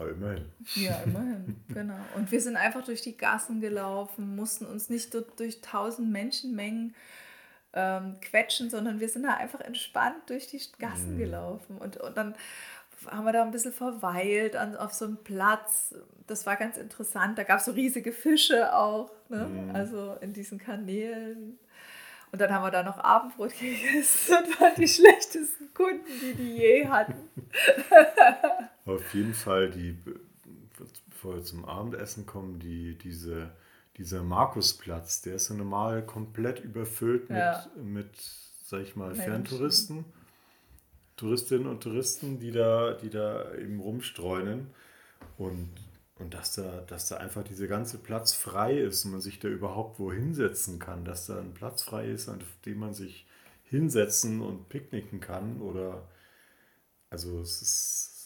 [0.00, 0.46] Aber immerhin.
[0.76, 1.98] Ja, immerhin, genau.
[2.16, 6.94] Und wir sind einfach durch die Gassen gelaufen, mussten uns nicht durch, tausend Menschenmengen
[7.74, 11.18] ähm, quetschen, sondern wir sind da einfach entspannt durch die Gassen mhm.
[11.18, 11.76] gelaufen.
[11.76, 12.34] Und, und dann
[13.10, 15.94] haben wir da ein bisschen verweilt an, auf so einem Platz.
[16.26, 17.36] Das war ganz interessant.
[17.36, 19.46] Da gab es so riesige Fische auch, ne?
[19.46, 19.76] Mhm.
[19.76, 21.58] also in diesen Kanälen.
[22.32, 26.56] Und dann haben wir da noch Abendbrot gegessen und waren die schlechtesten Kunden, die die
[26.56, 27.28] je hatten.
[28.94, 29.96] Auf jeden Fall, die,
[31.08, 33.50] bevor wir zum Abendessen kommen, die, diese,
[33.96, 37.66] dieser Markusplatz, der ist so normal komplett überfüllt mit, ja.
[37.82, 38.10] mit
[38.64, 39.14] sag ich mal.
[39.14, 40.04] Ferntouristen.
[41.16, 44.68] Touristinnen und Touristen, die da, die da eben rumstreunen.
[45.36, 45.68] Und,
[46.18, 49.48] und dass, da, dass da einfach dieser ganze Platz frei ist und man sich da
[49.48, 53.26] überhaupt wo hinsetzen kann, dass da ein Platz frei ist, auf dem man sich
[53.64, 55.60] hinsetzen und picknicken kann.
[55.60, 56.08] Oder
[57.10, 58.19] also es ist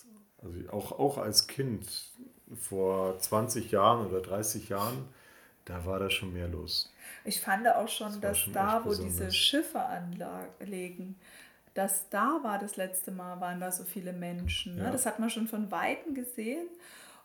[0.45, 1.87] also auch, auch als Kind
[2.61, 5.09] vor 20 Jahren oder 30 Jahren,
[5.65, 6.93] da war da schon mehr los.
[7.25, 11.17] Ich fand auch schon, das dass schon da, wo diese Schiffe anlegen,
[11.73, 14.77] dass da war das letzte Mal, waren da so viele Menschen.
[14.77, 14.85] Ne?
[14.85, 14.91] Ja.
[14.91, 16.69] Das hat man schon von Weitem gesehen.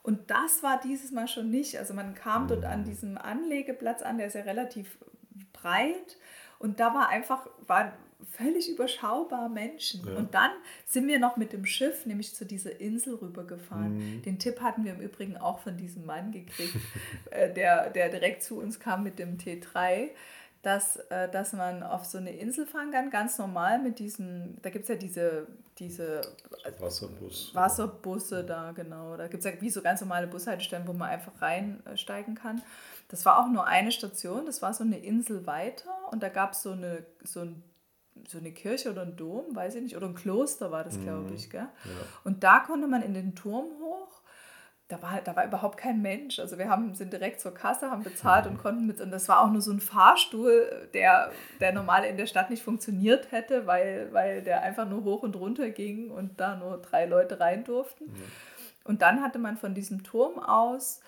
[0.02, 1.78] Und das war dieses Mal schon nicht.
[1.78, 2.86] Also man kam dort an mhm.
[2.86, 4.98] diesem Anlegeplatz an, der ist ja relativ
[5.54, 6.18] breit.
[6.58, 7.92] Und da war einfach, waren
[8.32, 10.06] völlig überschaubar Menschen.
[10.06, 10.16] Ja.
[10.16, 10.52] Und dann
[10.86, 13.98] sind wir noch mit dem Schiff, nämlich zu dieser Insel rübergefahren.
[13.98, 14.22] Mhm.
[14.24, 16.76] Den Tipp hatten wir im Übrigen auch von diesem Mann gekriegt,
[17.32, 20.10] äh, der, der direkt zu uns kam mit dem T3
[20.62, 24.70] dass, äh, dass man auf so eine Insel fahren kann, ganz normal mit diesen, da
[24.70, 26.22] gibt es ja diese, diese
[26.80, 27.52] Wasserbus.
[27.54, 29.16] Wasserbusse da, genau.
[29.16, 32.62] Da gibt es ja wie so ganz normale Bushaltestellen, wo man einfach reinsteigen kann.
[33.08, 36.54] Das war auch nur eine Station, das war so eine Insel weiter und da gab
[36.54, 37.64] so es eine, so, ein,
[38.28, 41.04] so eine Kirche oder ein Dom, weiß ich nicht, oder ein Kloster war das, mhm.
[41.04, 41.50] glaube ich.
[41.50, 41.62] Gell?
[41.62, 41.92] Ja.
[42.24, 44.20] Und da konnte man in den Turm hoch
[44.90, 46.40] da war, da war überhaupt kein Mensch.
[46.40, 49.42] Also wir haben, sind direkt zur Kasse, haben bezahlt und konnten mit, und das war
[49.42, 54.12] auch nur so ein Fahrstuhl, der, der normal in der Stadt nicht funktioniert hätte, weil,
[54.14, 58.06] weil der einfach nur hoch und runter ging und da nur drei Leute rein durften.
[58.08, 58.22] Ja.
[58.84, 61.02] Und dann hatte man von diesem Turm aus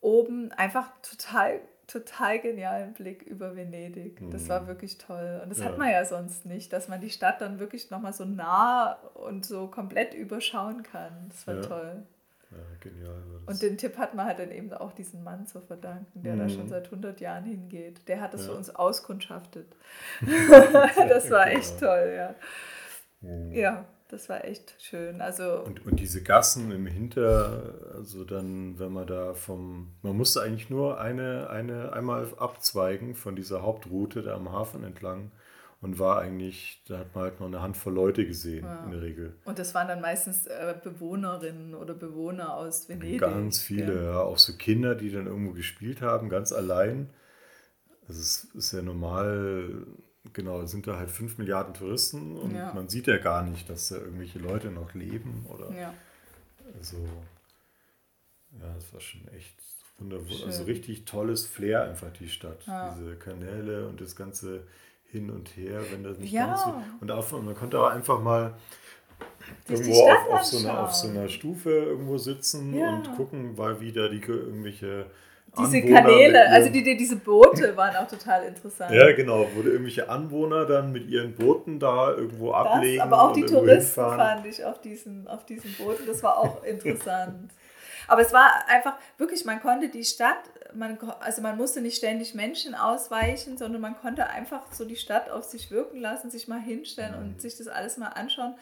[0.00, 1.60] oben einfach total,
[1.90, 4.20] total genialen Blick über Venedig.
[4.30, 4.66] Das war mhm.
[4.68, 5.40] wirklich toll.
[5.42, 5.66] Und das ja.
[5.66, 9.44] hat man ja sonst nicht, dass man die Stadt dann wirklich nochmal so nah und
[9.44, 11.12] so komplett überschauen kann.
[11.28, 11.62] Das war ja.
[11.62, 12.02] toll.
[12.50, 13.22] Ja, genial.
[13.46, 16.38] Und den Tipp hat man halt dann eben auch diesen Mann zu verdanken, der mhm.
[16.38, 18.08] da schon seit 100 Jahren hingeht.
[18.08, 18.50] Der hat das ja.
[18.50, 19.66] für uns auskundschaftet.
[20.20, 22.34] das war echt toll, ja.
[23.20, 23.52] Mhm.
[23.52, 25.20] Ja, das war echt schön.
[25.20, 30.42] Also und, und diese Gassen im Hinter, also dann, wenn man da vom, man musste
[30.42, 35.30] eigentlich nur eine, eine einmal abzweigen von dieser Hauptroute da am Hafen entlang
[35.80, 38.84] und war eigentlich, da hat man halt noch eine Handvoll Leute gesehen ja.
[38.84, 39.36] in der Regel.
[39.44, 43.20] Und das waren dann meistens äh, Bewohnerinnen oder Bewohner aus Venedig.
[43.20, 44.02] Ganz viele, ja.
[44.02, 44.20] ja.
[44.20, 47.10] Auch so Kinder, die dann irgendwo gespielt haben, ganz allein.
[48.06, 49.86] Also es ist ja normal,
[50.32, 52.72] genau, sind da halt fünf Milliarden Touristen und ja.
[52.74, 55.72] man sieht ja gar nicht, dass da irgendwelche Leute noch leben oder.
[55.72, 55.94] Ja.
[56.78, 56.98] Also,
[58.58, 59.56] ja, das war schon echt
[59.98, 60.46] wunderbar.
[60.46, 62.64] Also richtig tolles Flair einfach die Stadt.
[62.66, 64.64] Diese Kanäle und das ganze
[65.06, 66.46] hin und her, wenn das nicht ja.
[66.46, 66.74] ganz so.
[67.00, 68.54] Und auf, man konnte auch einfach mal
[69.68, 72.94] irgendwo auf, auf, so einer, auf so einer Stufe irgendwo sitzen ja.
[72.94, 75.06] und gucken, weil wieder die irgendwelche
[75.58, 78.92] diese Anwohner Kanäle, also die, die, diese Boote waren auch total interessant.
[78.94, 83.00] Ja, genau, wo irgendwelche Anwohner dann mit ihren Booten da irgendwo das, ablegen.
[83.00, 84.18] Aber auch die Touristen hinfahren.
[84.18, 87.50] fand ich auf diesen, auf diesen Booten, das war auch interessant.
[88.08, 90.38] aber es war einfach, wirklich, man konnte die Stadt
[90.74, 95.30] man, also man musste nicht ständig Menschen ausweichen, sondern man konnte einfach so die Stadt
[95.30, 97.22] auf sich wirken lassen, sich mal hinstellen mhm.
[97.22, 98.54] und sich das alles mal anschauen.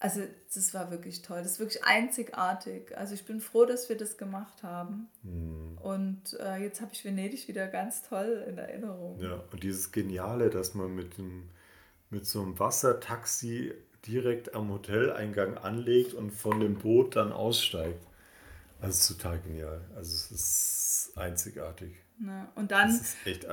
[0.00, 0.20] Also
[0.54, 2.96] das war wirklich toll, das ist wirklich einzigartig.
[2.96, 5.08] Also ich bin froh, dass wir das gemacht haben.
[5.24, 5.76] Mhm.
[5.78, 9.18] Und äh, jetzt habe ich Venedig wieder ganz toll in Erinnerung.
[9.18, 11.48] Ja, und dieses Geniale, dass man mit, dem,
[12.10, 13.74] mit so einem Wassertaxi
[14.06, 18.06] direkt am Hoteleingang anlegt und von dem Boot dann aussteigt.
[18.80, 19.80] Also total genial.
[19.96, 21.96] Also es ist einzigartig.
[22.18, 22.90] Na, und dann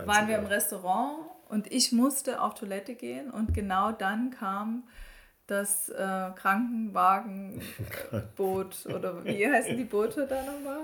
[0.06, 1.18] waren wir im Restaurant
[1.50, 4.84] und ich musste auf Toilette gehen und genau dann kam
[5.48, 10.80] das äh, Krankenwagenboot oder wie heißen die Boote da nochmal?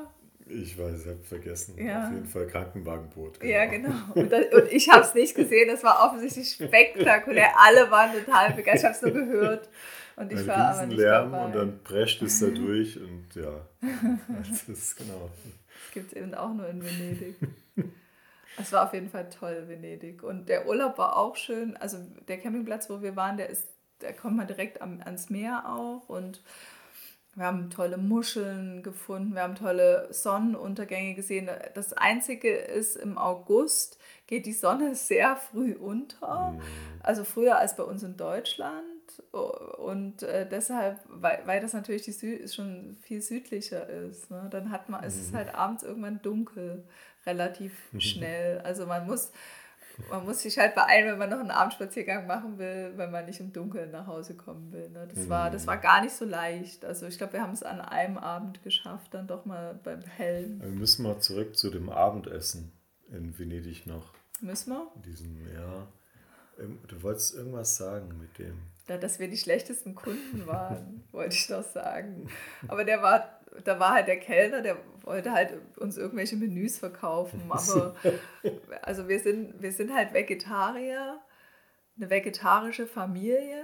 [0.47, 1.83] Ich weiß, ich habe vergessen.
[1.83, 2.07] Ja.
[2.07, 3.39] Auf jeden Fall Krankenwagenboot.
[3.39, 3.53] Genau.
[3.53, 3.93] Ja, genau.
[4.15, 5.69] Und, das, und ich habe es nicht gesehen.
[5.69, 7.51] Das war offensichtlich spektakulär.
[7.57, 8.95] Alle waren total begeistert.
[8.95, 9.69] Ich habe es nur gehört.
[10.17, 11.45] Und ich Ein war aber nicht Lärm dabei.
[11.45, 13.65] und dann prescht es da durch und ja.
[14.49, 15.29] Das ist genau.
[15.93, 17.35] Gibt es eben auch nur in Venedig.
[18.57, 20.21] Es war auf jeden Fall toll, Venedig.
[20.21, 21.77] Und der Urlaub war auch schön.
[21.77, 21.97] Also
[22.27, 23.65] der Campingplatz, wo wir waren, der ist,
[24.01, 26.09] da kommt man direkt am, ans Meer auch.
[26.09, 26.41] Und
[27.35, 31.49] wir haben tolle Muscheln gefunden, wir haben tolle Sonnenuntergänge gesehen.
[31.75, 36.61] Das Einzige ist, im August geht die Sonne sehr früh unter, mhm.
[37.01, 38.83] also früher als bei uns in Deutschland.
[39.31, 44.71] Und äh, deshalb, weil, weil das natürlich die Sü schon viel südlicher ist, ne, dann
[44.71, 45.07] hat man, mhm.
[45.07, 45.37] es ist mhm.
[45.37, 46.83] halt abends irgendwann dunkel,
[47.25, 48.59] relativ schnell.
[48.59, 49.31] Also man muss
[50.09, 53.39] man muss sich halt beeilen, wenn man noch einen Abendspaziergang machen will, wenn man nicht
[53.39, 54.89] im Dunkeln nach Hause kommen will.
[54.89, 55.07] Ne?
[55.13, 55.81] Das, war, das war mhm.
[55.81, 56.85] gar nicht so leicht.
[56.85, 60.61] Also ich glaube, wir haben es an einem Abend geschafft, dann doch mal beim Hellen.
[60.61, 62.71] Wir müssen mal zurück zu dem Abendessen
[63.11, 64.13] in Venedig noch.
[64.41, 64.87] Müssen wir?
[65.05, 65.87] Diesen, ja.
[66.87, 68.59] Du wolltest irgendwas sagen mit dem.
[68.87, 72.29] Ja, dass wir die schlechtesten Kunden waren, wollte ich doch sagen.
[72.67, 77.41] Aber der war, da war halt der Kellner, der wollte halt uns irgendwelche Menüs verkaufen.
[77.49, 77.95] Aber
[78.81, 81.19] also wir sind, wir sind halt Vegetarier,
[81.97, 83.63] eine vegetarische Familie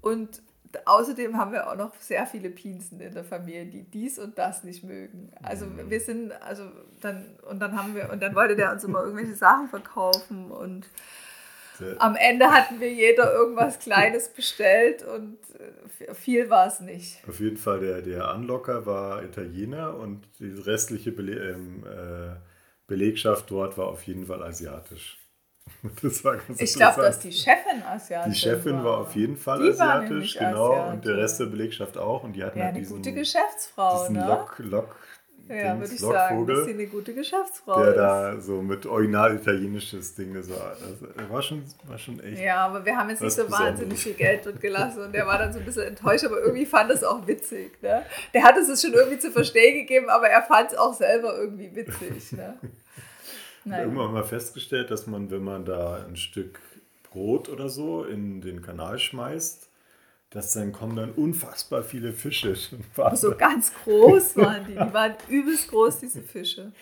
[0.00, 0.42] und
[0.84, 4.64] außerdem haben wir auch noch sehr viele Pinsen in der Familie, die dies und das
[4.64, 5.32] nicht mögen.
[5.42, 5.90] Also mhm.
[5.90, 6.64] wir sind, also
[7.00, 10.86] dann, und dann haben wir, und dann wollte der uns immer irgendwelche Sachen verkaufen und
[11.98, 15.38] am Ende hatten wir jeder irgendwas Kleines bestellt und
[16.00, 17.18] äh, viel war es nicht.
[17.28, 22.36] Auf jeden Fall, der, der Anlocker war Italiener und die restliche Bele ähm, äh,
[22.86, 25.18] Belegschaft dort war auf jeden Fall asiatisch.
[26.02, 29.36] Das war ganz ich glaube, dass die Chefin asiatisch Die Chefin war, war auf jeden
[29.36, 30.94] Fall die asiatisch, genau, asiatisch.
[30.94, 32.24] und der Rest der Belegschaft auch.
[32.24, 34.26] Und die hatten ja, halt diesen, eine gute Geschäftsfrau, diesen ne?
[34.26, 34.96] Lock, Lock
[35.48, 37.96] ja, würde ich sagen, dass sie eine gute Geschäftsfrau der ist.
[37.96, 40.76] da so mit original italienisches Ding, war,
[41.14, 42.40] das war, schon, war schon echt.
[42.40, 43.72] Ja, aber wir haben jetzt nicht so Besonderes.
[43.72, 46.66] wahnsinnig viel Geld dort gelassen und der war dann so ein bisschen enttäuscht, aber irgendwie
[46.66, 47.82] fand es auch witzig.
[47.82, 48.02] Ne?
[48.34, 51.74] Der hat es schon irgendwie zu verstehen gegeben, aber er fand es auch selber irgendwie
[51.74, 52.32] witzig.
[52.32, 52.58] Ne?
[53.64, 53.82] Naja.
[53.82, 56.58] Irgendwann mal festgestellt, dass man, wenn man da ein Stück
[57.10, 59.67] Brot oder so in den Kanal schmeißt,
[60.30, 62.54] dass dann kommen dann unfassbar viele Fische.
[63.14, 64.72] So ganz groß waren die.
[64.72, 66.72] Die waren übelst groß, diese Fische.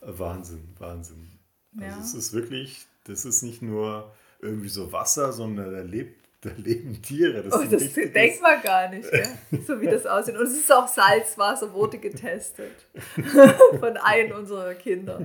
[0.00, 1.28] Wahnsinn, Wahnsinn.
[1.76, 1.96] Also ja.
[1.96, 6.50] Also es ist wirklich, das ist nicht nur irgendwie so Wasser, sondern da lebt da
[6.56, 7.42] leben Tiere.
[7.42, 9.26] Das, oh, das denkt man gar nicht, ja?
[9.66, 10.36] so wie das aussieht.
[10.36, 12.86] Und es ist auch Salzwasser, wurde getestet
[13.80, 15.20] von einem unserer Kinder.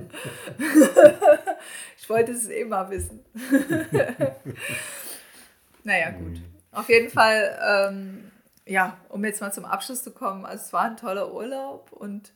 [1.96, 3.20] ich wollte es eh mal wissen.
[5.84, 6.40] Naja, gut.
[6.72, 8.30] Auf jeden Fall, ähm,
[8.66, 12.32] ja, um jetzt mal zum Abschluss zu kommen, also es war ein toller Urlaub und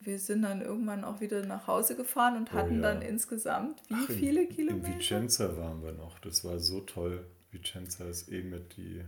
[0.00, 2.92] wir sind dann irgendwann auch wieder nach Hause gefahren und oh hatten oh ja.
[2.92, 4.88] dann insgesamt wie Ach, viele in, Kilometer?
[4.88, 6.18] In Vicenza waren wir noch.
[6.20, 7.26] Das war so toll.
[7.50, 9.04] Vicenza ist eh mit die,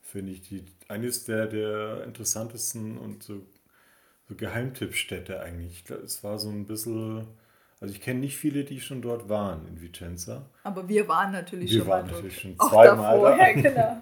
[0.00, 3.46] finde ich, die eines der, der interessantesten und so,
[4.28, 5.88] so Geheimtippstädte eigentlich.
[5.90, 7.26] Es war so ein bisschen
[7.84, 10.46] also ich kenne nicht viele, die schon dort waren in Vicenza.
[10.62, 12.56] Aber wir waren natürlich wir schon waren mal natürlich dort.
[12.58, 13.52] schon zweimal da.
[13.52, 14.00] Genau.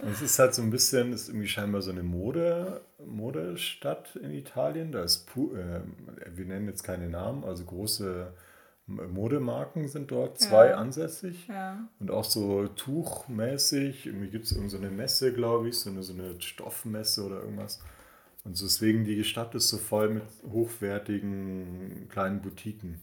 [0.00, 4.30] Und es ist halt so ein bisschen, ist irgendwie scheinbar so eine Mode, Modestadt in
[4.30, 4.90] Italien.
[4.90, 5.80] Da ist, äh,
[6.34, 8.32] wir nennen jetzt keine Namen, also große
[8.86, 10.76] Modemarken sind dort, zwei ja.
[10.76, 11.46] ansässig.
[11.46, 11.86] Ja.
[12.00, 14.06] Und auch so tuchmäßig.
[14.06, 17.82] Irgendwie gibt es irgendeine so Messe, glaube ich, so eine, so eine Stoffmesse oder irgendwas.
[18.48, 22.98] Und deswegen die Stadt ist so voll mit hochwertigen kleinen Boutiquen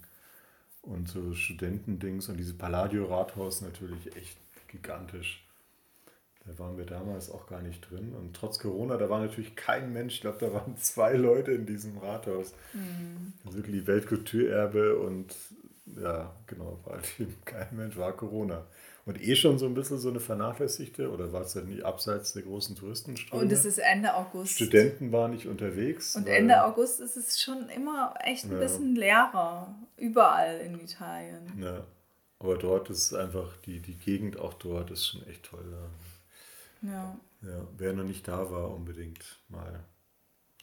[0.81, 5.47] und so Studentendings und diese Palladio-Rathaus natürlich echt gigantisch.
[6.47, 8.13] Da waren wir damals auch gar nicht drin.
[8.13, 10.15] Und trotz Corona, da war natürlich kein Mensch.
[10.15, 12.55] Ich glaube, da waren zwei Leute in diesem Rathaus.
[12.73, 13.34] Mhm.
[13.43, 15.36] Wirklich Weltkulturerbe und
[15.95, 18.65] ja, genau, war halt eben kein Mensch, war Corona.
[19.05, 22.33] Und eh schon so ein bisschen so eine vernachlässigte, oder war es ja nie abseits
[22.33, 23.43] der großen Touristenströme?
[23.43, 24.53] Und es ist Ende August.
[24.53, 26.15] Studenten waren nicht unterwegs.
[26.15, 28.57] Und Ende August ist es schon immer echt ein ja.
[28.57, 31.53] bisschen leerer, überall in Italien.
[31.61, 31.85] Ja,
[32.39, 35.65] aber dort ist einfach, die, die Gegend auch dort ist schon echt toll.
[36.81, 37.19] Ja.
[37.47, 37.67] ja.
[37.77, 39.83] Wer noch nicht da war, unbedingt mal,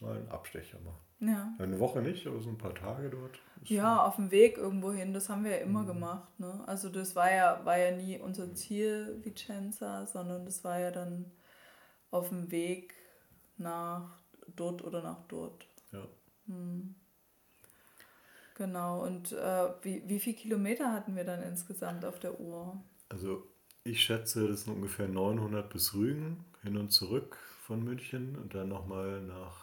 [0.01, 0.99] mal einen Abstecher machen.
[1.25, 1.53] Ja.
[1.57, 3.39] Eine Woche nicht, aber so ein paar Tage dort.
[3.65, 5.87] Ja, auf dem Weg irgendwo hin, das haben wir ja immer mhm.
[5.87, 6.39] gemacht.
[6.39, 6.63] Ne?
[6.67, 11.31] Also das war ja, war ja nie unser Ziel, Vicenza, sondern das war ja dann
[12.11, 12.93] auf dem Weg
[13.57, 14.19] nach
[14.55, 15.65] dort oder nach dort.
[15.91, 16.05] Ja.
[16.47, 16.95] Hm.
[18.55, 22.79] Genau, und äh, wie, wie viele Kilometer hatten wir dann insgesamt auf der Uhr?
[23.09, 23.47] Also
[23.83, 28.69] ich schätze, das sind ungefähr 900 bis Rügen hin und zurück von München und dann
[28.69, 29.62] nochmal nach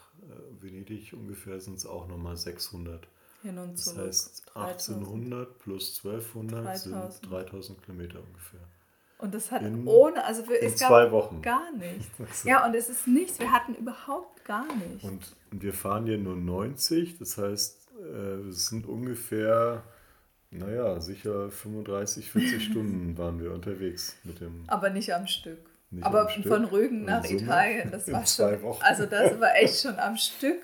[0.59, 3.07] Venedig ungefähr sind es auch nochmal 600.
[3.41, 3.97] Hin und zurück.
[4.05, 7.13] Das heißt 1800 plus 1200 3000.
[7.13, 8.59] sind 3000 Kilometer ungefähr.
[9.17, 11.41] Und das hat in, ohne, also für, in zwei Wochen.
[11.41, 12.43] Gar nichts.
[12.43, 15.03] Ja, und es ist nichts, wir hatten überhaupt gar nichts.
[15.03, 19.83] Und, und wir fahren hier nur 90, das heißt, äh, es sind ungefähr,
[20.49, 24.63] naja, sicher 35, 40 Stunden waren wir unterwegs mit dem.
[24.67, 25.70] Aber nicht am Stück.
[25.91, 28.81] Nicht Aber von Rügen nach Italien, das war schon.
[28.81, 30.61] Also das war echt schon am Stück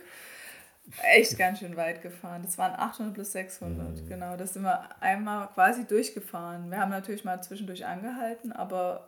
[1.04, 2.42] echt ganz schön weit gefahren.
[2.44, 4.08] Das waren 800 plus 600, mhm.
[4.08, 4.38] genau.
[4.38, 6.70] Das sind wir einmal quasi durchgefahren.
[6.72, 9.06] Wir haben natürlich mal zwischendurch angehalten, aber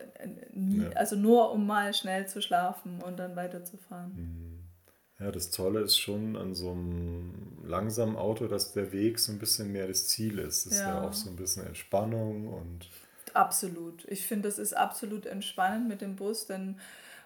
[0.54, 0.90] nie, ja.
[0.92, 4.14] also nur um mal schnell zu schlafen und dann weiterzufahren.
[4.16, 4.60] Mhm.
[5.20, 9.40] Ja, das Tolle ist schon an so einem langsamen Auto, dass der Weg so ein
[9.40, 10.66] bisschen mehr das Ziel ist.
[10.66, 10.80] Das ja.
[10.80, 12.90] ist ja auch so ein bisschen Entspannung und.
[13.36, 14.06] Absolut.
[14.08, 16.80] Ich finde, das ist absolut entspannend mit dem Bus, denn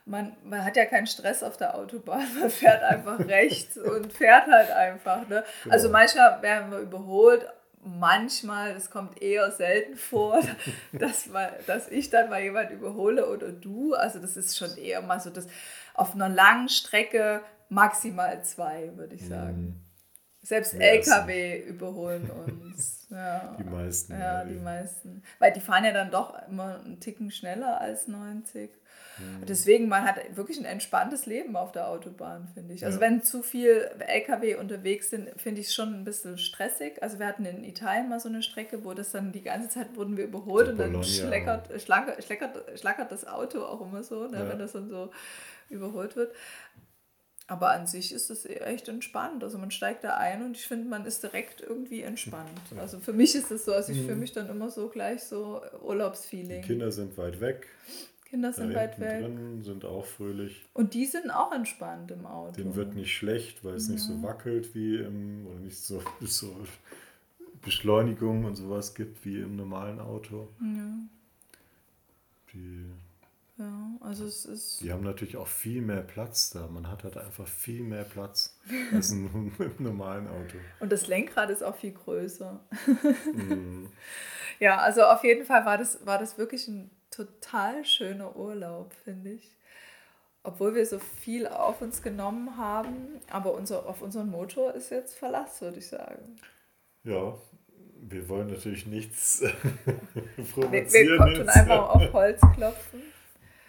[0.06, 4.48] man, man hat ja keinen Stress auf der Autobahn, man fährt einfach rechts und fährt
[4.48, 5.28] halt einfach.
[5.28, 5.44] Ne?
[5.64, 5.74] Genau.
[5.74, 7.46] Also manchmal werden wir überholt,
[7.86, 10.42] manchmal, das kommt eher selten vor,
[10.92, 13.94] dass, mal, dass ich dann mal jemand überhole oder du.
[13.94, 15.48] Also das ist schon eher mal so, dass
[15.94, 19.83] auf einer langen Strecke maximal zwei, würde ich sagen.
[20.44, 23.00] Selbst LKW überholen uns.
[23.14, 23.56] Ja.
[23.60, 24.20] Die meisten.
[24.20, 25.22] Ja, die meisten.
[25.38, 28.72] Weil die fahren ja dann doch immer einen Ticken schneller als 90.
[29.20, 29.46] Mhm.
[29.46, 32.84] Deswegen, man hat wirklich ein entspanntes Leben auf der Autobahn, finde ich.
[32.86, 33.06] Also ja.
[33.06, 37.04] wenn zu viel LKW unterwegs sind, finde ich es schon ein bisschen stressig.
[37.04, 39.96] Also wir hatten in Italien mal so eine Strecke, wo das dann die ganze Zeit
[39.96, 44.40] wurden wir überholt und dann schleckert, schlackert, schleckert, schlackert das Auto auch immer so, ne,
[44.40, 44.50] ja.
[44.50, 45.12] wenn das dann so
[45.70, 46.34] überholt wird.
[47.48, 49.44] Aber an sich ist es echt entspannt.
[49.44, 52.50] Also man steigt da ein und ich finde, man ist direkt irgendwie entspannt.
[52.80, 54.22] Also für mich ist es so, also ich fühle mhm.
[54.22, 56.62] mich dann immer so gleich so Urlaubsfeeling.
[56.62, 57.68] Die Kinder sind weit weg.
[58.34, 59.22] Kinder sind weit weg.
[59.22, 60.66] Drin sind auch fröhlich.
[60.74, 62.54] Und die sind auch entspannt im Auto.
[62.54, 63.94] Dem wird nicht schlecht, weil es ja.
[63.94, 66.56] nicht so wackelt wie im, oder nicht so, so
[67.62, 70.48] Beschleunigung und sowas gibt wie im normalen Auto.
[70.62, 70.98] Ja.
[72.54, 72.86] Die,
[73.58, 74.82] ja, also es ist.
[74.82, 76.68] Die haben natürlich auch viel mehr Platz da.
[76.68, 78.60] Man hat halt einfach viel mehr Platz
[78.92, 80.58] als im, normalen Auto.
[80.80, 82.60] Und das Lenkrad ist auch viel größer.
[83.34, 83.90] Mhm.
[84.60, 89.32] Ja, also auf jeden Fall war das, war das wirklich ein total schöner Urlaub, finde
[89.32, 89.52] ich.
[90.44, 95.16] Obwohl wir so viel auf uns genommen haben, aber unser, auf unseren Motor ist jetzt
[95.16, 96.38] Verlass, würde ich sagen.
[97.04, 97.36] Ja,
[98.02, 99.44] wir wollen natürlich nichts
[100.54, 100.72] provozieren.
[100.72, 103.02] Wir, wir konnten einfach auf Holz klopfen.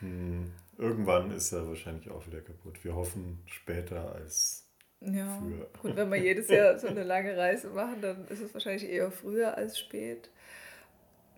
[0.01, 0.53] Hm.
[0.77, 2.83] Irgendwann ist er wahrscheinlich auch wieder kaputt.
[2.85, 4.69] Wir hoffen später als
[5.01, 5.39] ja.
[5.39, 5.69] früher.
[5.83, 9.11] Und wenn wir jedes Jahr so eine lange Reise machen, dann ist es wahrscheinlich eher
[9.11, 10.31] früher als spät.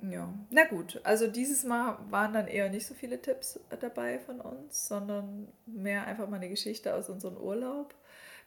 [0.03, 1.01] Ja, na gut.
[1.05, 6.07] Also dieses Mal waren dann eher nicht so viele Tipps dabei von uns, sondern mehr
[6.07, 7.95] einfach mal eine Geschichte aus unserem Urlaub.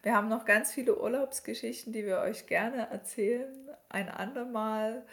[0.03, 3.53] Wir haben noch ganz viele Urlaubsgeschichten, die wir euch gerne erzählen,
[3.89, 5.03] ein andermal.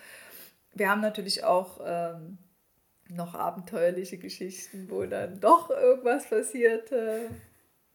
[0.74, 2.38] Wir haben natürlich auch ähm,
[3.08, 7.30] noch abenteuerliche Geschichten, wo dann doch irgendwas passierte.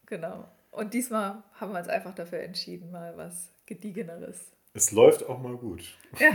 [0.06, 0.48] Genau.
[0.72, 5.56] Und diesmal haben wir uns einfach dafür entschieden, mal was Gediegeneres es läuft auch mal
[5.58, 5.84] gut.
[6.18, 6.30] Ja,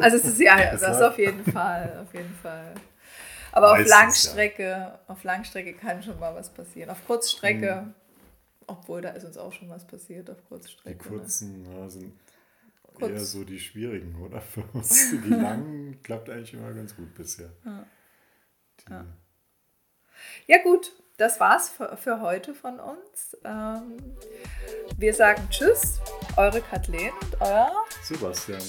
[0.00, 2.74] also es ist ja, das auf jeden Fall, auf jeden Fall.
[3.50, 4.98] Aber Meistens, auf Langstrecke, ja.
[5.08, 6.90] auf Langstrecke kann schon mal was passieren.
[6.90, 7.94] Auf Kurzstrecke, mhm.
[8.66, 10.98] obwohl da ist uns auch schon was passiert auf Kurzstrecke.
[11.02, 11.18] Die ne?
[11.18, 11.90] kurzen ne?
[11.90, 12.12] sind
[12.94, 13.10] Kurz.
[13.10, 14.40] eher so die schwierigen, oder?
[14.40, 15.10] Für uns.
[15.10, 17.50] Die langen klappt eigentlich immer ganz gut bisher.
[17.64, 17.84] Ja,
[18.88, 19.04] ja.
[20.46, 23.36] ja gut, das war's für, für heute von uns.
[23.44, 24.16] Ähm,
[24.96, 26.00] wir sagen Tschüss,
[26.36, 28.62] eure Kathleen und euer Sebastian.